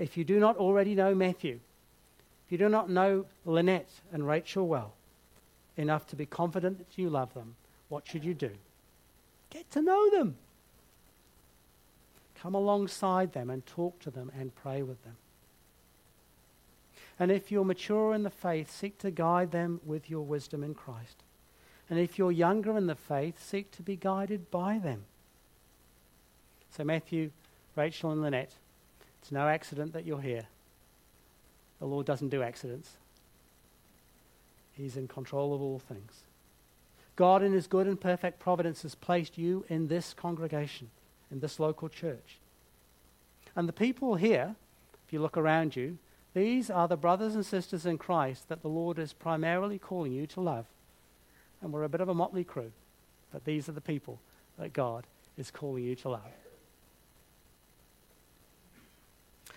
if 0.00 0.16
you 0.16 0.24
do 0.24 0.40
not 0.40 0.56
already 0.56 0.94
know 0.94 1.14
Matthew, 1.14 1.60
if 2.46 2.52
you 2.52 2.56
do 2.56 2.70
not 2.70 2.88
know 2.88 3.26
Lynette 3.44 4.00
and 4.12 4.26
Rachel 4.26 4.66
well 4.66 4.94
enough 5.76 6.06
to 6.08 6.16
be 6.16 6.24
confident 6.24 6.78
that 6.78 6.96
you 6.96 7.10
love 7.10 7.34
them, 7.34 7.54
what 7.90 8.08
should 8.08 8.24
you 8.24 8.32
do? 8.32 8.50
Get 9.50 9.70
to 9.72 9.82
know 9.82 10.10
them. 10.10 10.36
Come 12.40 12.54
alongside 12.54 13.34
them 13.34 13.50
and 13.50 13.64
talk 13.66 14.00
to 14.00 14.10
them 14.10 14.32
and 14.38 14.54
pray 14.54 14.82
with 14.82 15.04
them. 15.04 15.16
And 17.18 17.30
if 17.30 17.52
you're 17.52 17.64
mature 17.64 18.14
in 18.14 18.22
the 18.22 18.30
faith, 18.30 18.70
seek 18.70 18.96
to 18.98 19.10
guide 19.10 19.50
them 19.50 19.80
with 19.84 20.08
your 20.08 20.22
wisdom 20.22 20.64
in 20.64 20.72
Christ. 20.72 21.22
And 21.90 21.98
if 21.98 22.18
you're 22.18 22.30
younger 22.30 22.78
in 22.78 22.86
the 22.86 22.94
faith, 22.94 23.44
seek 23.44 23.72
to 23.72 23.82
be 23.82 23.96
guided 23.96 24.50
by 24.52 24.78
them. 24.78 25.02
So, 26.70 26.84
Matthew, 26.84 27.32
Rachel, 27.74 28.12
and 28.12 28.22
Lynette, 28.22 28.54
it's 29.20 29.32
no 29.32 29.48
accident 29.48 29.92
that 29.92 30.06
you're 30.06 30.20
here. 30.20 30.46
The 31.80 31.86
Lord 31.86 32.06
doesn't 32.06 32.28
do 32.28 32.42
accidents, 32.42 32.92
He's 34.72 34.96
in 34.96 35.08
control 35.08 35.52
of 35.52 35.60
all 35.60 35.80
things. 35.80 36.22
God, 37.16 37.42
in 37.42 37.52
His 37.52 37.66
good 37.66 37.88
and 37.88 38.00
perfect 38.00 38.38
providence, 38.38 38.82
has 38.82 38.94
placed 38.94 39.36
you 39.36 39.64
in 39.68 39.88
this 39.88 40.14
congregation, 40.14 40.90
in 41.30 41.40
this 41.40 41.58
local 41.58 41.88
church. 41.88 42.38
And 43.56 43.68
the 43.68 43.72
people 43.72 44.14
here, 44.14 44.54
if 45.06 45.12
you 45.12 45.20
look 45.20 45.36
around 45.36 45.74
you, 45.74 45.98
these 46.34 46.70
are 46.70 46.86
the 46.86 46.96
brothers 46.96 47.34
and 47.34 47.44
sisters 47.44 47.84
in 47.84 47.98
Christ 47.98 48.48
that 48.48 48.62
the 48.62 48.68
Lord 48.68 48.98
is 48.98 49.12
primarily 49.12 49.78
calling 49.78 50.12
you 50.12 50.28
to 50.28 50.40
love. 50.40 50.66
And 51.62 51.72
we're 51.72 51.84
a 51.84 51.88
bit 51.88 52.00
of 52.00 52.08
a 52.08 52.14
motley 52.14 52.44
crew, 52.44 52.72
but 53.32 53.44
these 53.44 53.68
are 53.68 53.72
the 53.72 53.80
people 53.80 54.18
that 54.58 54.72
God 54.72 55.06
is 55.36 55.50
calling 55.50 55.84
you 55.84 55.94
to 55.96 56.10
love. 56.10 56.22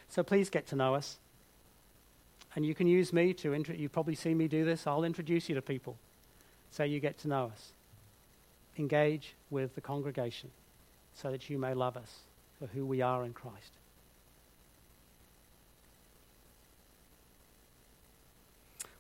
So 0.09 0.21
please 0.21 0.49
get 0.49 0.67
to 0.67 0.75
know 0.75 0.93
us. 0.93 1.17
And 2.55 2.65
you 2.65 2.75
can 2.75 2.85
use 2.85 3.11
me 3.11 3.33
to, 3.33 3.53
intro- 3.53 3.75
you've 3.75 3.91
probably 3.91 4.15
seen 4.15 4.37
me 4.37 4.47
do 4.47 4.63
this. 4.63 4.85
I'll 4.85 5.03
introduce 5.03 5.49
you 5.49 5.55
to 5.55 5.61
people 5.61 5.97
so 6.69 6.83
you 6.83 6.99
get 6.99 7.17
to 7.19 7.27
know 7.27 7.45
us. 7.51 7.71
Engage 8.77 9.33
with 9.49 9.73
the 9.75 9.81
congregation 9.81 10.51
so 11.15 11.31
that 11.31 11.49
you 11.49 11.57
may 11.57 11.73
love 11.73 11.97
us 11.97 12.19
for 12.59 12.67
who 12.67 12.85
we 12.85 13.01
are 13.01 13.23
in 13.23 13.33
Christ. 13.33 13.71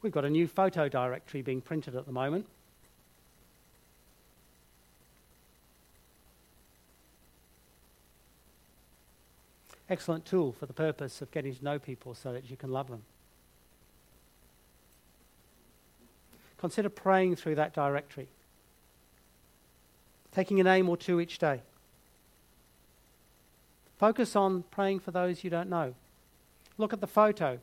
We've 0.01 0.11
got 0.11 0.25
a 0.25 0.29
new 0.29 0.47
photo 0.47 0.89
directory 0.89 1.41
being 1.41 1.61
printed 1.61 1.95
at 1.95 2.05
the 2.05 2.11
moment. 2.11 2.45
Excellent 9.89 10.25
tool 10.25 10.51
for 10.51 10.65
the 10.65 10.73
purpose 10.73 11.21
of 11.21 11.31
getting 11.31 11.55
to 11.55 11.63
know 11.63 11.79
people 11.79 12.13
so 12.13 12.33
that 12.33 12.49
you 12.49 12.57
can 12.57 12.71
love 12.71 12.87
them. 12.87 13.03
Consider 16.57 16.89
praying 16.89 17.35
through 17.35 17.55
that 17.55 17.73
directory, 17.73 18.27
taking 20.31 20.59
a 20.59 20.63
name 20.63 20.87
or 20.87 20.95
two 20.95 21.19
each 21.19 21.37
day. 21.37 21.61
Focus 23.97 24.35
on 24.35 24.63
praying 24.71 24.99
for 24.99 25.11
those 25.11 25.43
you 25.43 25.49
don't 25.49 25.69
know. 25.69 25.93
Look 26.77 26.93
at 26.93 27.01
the 27.01 27.07
photo. 27.07 27.59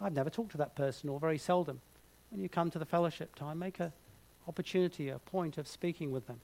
I've 0.00 0.14
never 0.14 0.30
talked 0.30 0.52
to 0.52 0.58
that 0.58 0.74
person, 0.74 1.10
or 1.10 1.20
very 1.20 1.38
seldom. 1.38 1.80
When 2.30 2.40
you 2.40 2.48
come 2.48 2.70
to 2.70 2.78
the 2.78 2.86
fellowship 2.86 3.34
time, 3.34 3.58
make 3.58 3.80
an 3.80 3.92
opportunity, 4.48 5.10
a 5.10 5.18
point 5.18 5.58
of 5.58 5.68
speaking 5.68 6.10
with 6.10 6.26
them 6.26 6.40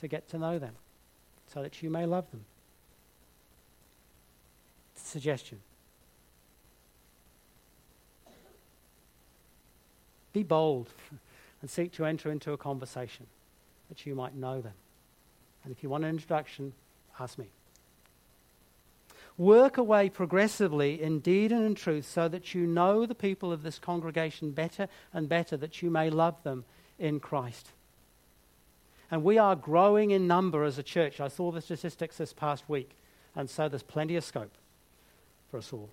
to 0.00 0.08
get 0.08 0.28
to 0.30 0.38
know 0.38 0.58
them 0.58 0.74
so 1.46 1.62
that 1.62 1.82
you 1.82 1.90
may 1.90 2.06
love 2.06 2.30
them 2.30 2.44
suggestion. 5.14 5.60
Be 10.32 10.42
bold 10.42 10.90
and 11.60 11.70
seek 11.70 11.92
to 11.92 12.04
enter 12.04 12.32
into 12.32 12.52
a 12.52 12.56
conversation 12.56 13.26
that 13.88 14.04
you 14.04 14.16
might 14.16 14.34
know 14.34 14.60
them. 14.60 14.72
And 15.62 15.72
if 15.72 15.84
you 15.84 15.88
want 15.88 16.02
an 16.02 16.10
introduction, 16.10 16.72
ask 17.20 17.38
me. 17.38 17.46
Work 19.38 19.78
away 19.78 20.10
progressively 20.10 21.00
in 21.00 21.20
deed 21.20 21.52
and 21.52 21.64
in 21.64 21.76
truth 21.76 22.06
so 22.06 22.26
that 22.26 22.52
you 22.54 22.66
know 22.66 23.06
the 23.06 23.14
people 23.14 23.52
of 23.52 23.62
this 23.62 23.78
congregation 23.78 24.50
better 24.50 24.88
and 25.12 25.28
better, 25.28 25.56
that 25.56 25.80
you 25.80 25.90
may 25.90 26.10
love 26.10 26.42
them 26.42 26.64
in 26.98 27.20
Christ. 27.20 27.68
And 29.12 29.22
we 29.22 29.38
are 29.38 29.54
growing 29.54 30.10
in 30.10 30.26
number 30.26 30.64
as 30.64 30.76
a 30.76 30.82
church. 30.82 31.20
I 31.20 31.28
saw 31.28 31.52
the 31.52 31.60
statistics 31.60 32.16
this 32.16 32.32
past 32.32 32.68
week 32.68 32.96
And 33.36 33.50
so 33.50 33.68
there's 33.68 33.82
plenty 33.82 34.16
of 34.16 34.24
scope 34.24 34.52
for 35.54 35.58
us 35.58 35.72
all. 35.72 35.90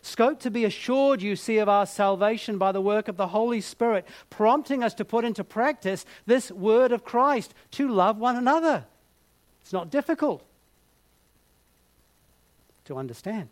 Scope 0.00 0.40
to 0.40 0.50
be 0.50 0.64
assured, 0.64 1.20
you 1.20 1.36
see, 1.36 1.58
of 1.58 1.68
our 1.68 1.84
salvation 1.84 2.56
by 2.56 2.72
the 2.72 2.80
work 2.80 3.08
of 3.08 3.18
the 3.18 3.28
Holy 3.28 3.60
Spirit, 3.60 4.06
prompting 4.30 4.82
us 4.82 4.94
to 4.94 5.04
put 5.04 5.26
into 5.26 5.44
practice 5.44 6.06
this 6.24 6.50
word 6.50 6.90
of 6.90 7.04
Christ 7.04 7.52
to 7.72 7.88
love 7.88 8.16
one 8.16 8.36
another. 8.36 8.86
It's 9.60 9.74
not 9.74 9.90
difficult 9.90 10.42
to 12.86 12.96
understand. 12.96 13.50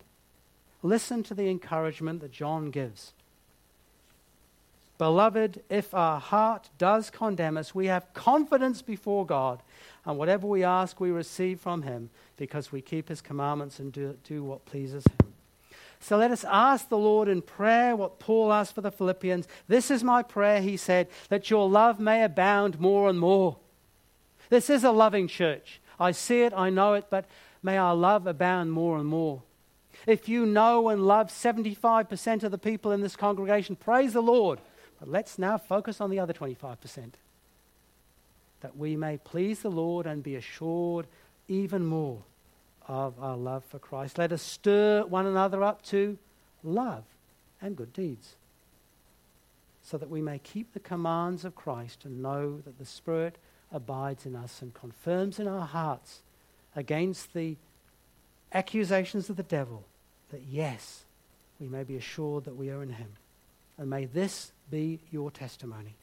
Listen 0.82 1.22
to 1.24 1.34
the 1.34 1.50
encouragement 1.50 2.22
that 2.22 2.32
John 2.32 2.70
gives. 2.70 3.12
Beloved, 4.98 5.62
if 5.70 5.94
our 5.94 6.18
heart 6.18 6.70
does 6.76 7.08
condemn 7.08 7.56
us, 7.56 7.74
we 7.74 7.86
have 7.86 8.12
confidence 8.14 8.82
before 8.82 9.24
God, 9.24 9.62
and 10.04 10.18
whatever 10.18 10.46
we 10.46 10.64
ask, 10.64 10.98
we 10.98 11.10
receive 11.10 11.60
from 11.60 11.82
Him, 11.82 12.10
because 12.36 12.72
we 12.72 12.82
keep 12.82 13.08
His 13.08 13.20
commandments 13.20 13.78
and 13.78 13.92
do, 13.92 14.16
do 14.24 14.42
what 14.42 14.66
pleases 14.66 15.04
Him. 15.06 15.32
So 16.00 16.16
let 16.16 16.30
us 16.30 16.44
ask 16.44 16.88
the 16.88 16.98
Lord 16.98 17.28
in 17.28 17.42
prayer 17.42 17.94
what 17.94 18.18
Paul 18.18 18.52
asked 18.52 18.74
for 18.74 18.80
the 18.80 18.90
Philippians. 18.90 19.48
This 19.66 19.90
is 19.90 20.04
my 20.04 20.22
prayer, 20.22 20.60
he 20.60 20.76
said, 20.76 21.08
that 21.28 21.50
your 21.50 21.68
love 21.68 21.98
may 21.98 22.22
abound 22.22 22.78
more 22.78 23.08
and 23.08 23.18
more. 23.18 23.56
This 24.48 24.70
is 24.70 24.84
a 24.84 24.92
loving 24.92 25.28
church. 25.28 25.80
I 25.98 26.12
see 26.12 26.42
it, 26.42 26.52
I 26.54 26.70
know 26.70 26.94
it, 26.94 27.06
but 27.10 27.26
may 27.62 27.76
our 27.76 27.94
love 27.94 28.26
abound 28.26 28.72
more 28.72 28.98
and 28.98 29.06
more. 29.06 29.42
If 30.06 30.28
you 30.28 30.46
know 30.46 30.88
and 30.88 31.06
love 31.06 31.28
75% 31.28 32.44
of 32.44 32.50
the 32.52 32.58
people 32.58 32.92
in 32.92 33.00
this 33.00 33.16
congregation, 33.16 33.76
praise 33.76 34.12
the 34.12 34.22
Lord. 34.22 34.60
But 34.98 35.08
let's 35.08 35.38
now 35.38 35.58
focus 35.58 36.00
on 36.00 36.10
the 36.10 36.18
other 36.18 36.32
25%. 36.32 37.12
That 38.60 38.76
we 38.76 38.96
may 38.96 39.18
please 39.18 39.60
the 39.60 39.70
Lord 39.70 40.06
and 40.06 40.22
be 40.22 40.34
assured 40.34 41.06
even 41.46 41.86
more 41.86 42.22
of 42.86 43.14
our 43.20 43.36
love 43.36 43.64
for 43.64 43.78
Christ. 43.78 44.18
Let 44.18 44.32
us 44.32 44.42
stir 44.42 45.04
one 45.04 45.26
another 45.26 45.62
up 45.62 45.82
to 45.86 46.18
love 46.64 47.04
and 47.60 47.76
good 47.76 47.92
deeds 47.92 48.34
so 49.82 49.96
that 49.96 50.10
we 50.10 50.20
may 50.20 50.38
keep 50.38 50.72
the 50.72 50.80
commands 50.80 51.44
of 51.44 51.54
Christ 51.54 52.04
and 52.04 52.22
know 52.22 52.60
that 52.64 52.78
the 52.78 52.84
Spirit 52.84 53.36
abides 53.72 54.26
in 54.26 54.36
us 54.36 54.60
and 54.60 54.74
confirms 54.74 55.38
in 55.38 55.48
our 55.48 55.66
hearts 55.66 56.20
against 56.76 57.32
the 57.32 57.56
accusations 58.52 59.30
of 59.30 59.36
the 59.36 59.42
devil 59.42 59.84
that 60.30 60.42
yes, 60.42 61.04
we 61.58 61.68
may 61.68 61.84
be 61.84 61.96
assured 61.96 62.44
that 62.44 62.56
we 62.56 62.70
are 62.70 62.82
in 62.82 62.90
him. 62.90 63.12
And 63.78 63.88
may 63.88 64.04
this 64.04 64.52
be 64.70 65.00
your 65.10 65.30
testimony. 65.30 65.94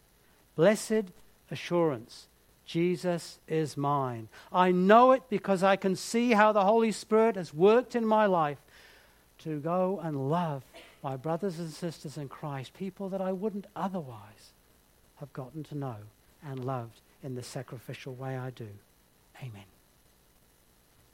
Blessed 0.56 1.12
assurance. 1.52 2.28
Jesus 2.66 3.40
is 3.48 3.78
mine. 3.78 4.28
I 4.52 4.72
know 4.72 5.12
it 5.12 5.24
because 5.30 5.62
I 5.62 5.76
can 5.76 5.96
see 5.96 6.32
how 6.32 6.52
the 6.52 6.64
Holy 6.64 6.92
Spirit 6.92 7.36
has 7.36 7.54
worked 7.54 7.96
in 7.96 8.06
my 8.06 8.26
life 8.26 8.58
to 9.40 9.60
go 9.60 10.00
and 10.04 10.30
love 10.30 10.64
my 11.04 11.16
brothers 11.16 11.60
and 11.60 11.70
sisters 11.70 12.18
in 12.18 12.28
Christ, 12.28 12.74
people 12.74 13.10
that 13.10 13.22
I 13.22 13.32
wouldn't 13.32 13.68
otherwise 13.76 14.54
have 15.18 15.32
gotten 15.34 15.64
to 15.66 15.76
know 15.76 15.98
and 16.44 16.66
loved 16.66 17.02
in 17.24 17.36
the 17.36 17.44
sacrificial 17.44 18.16
way 18.16 18.38
I 18.38 18.50
do. 18.50 18.70
Amen. 19.42 19.75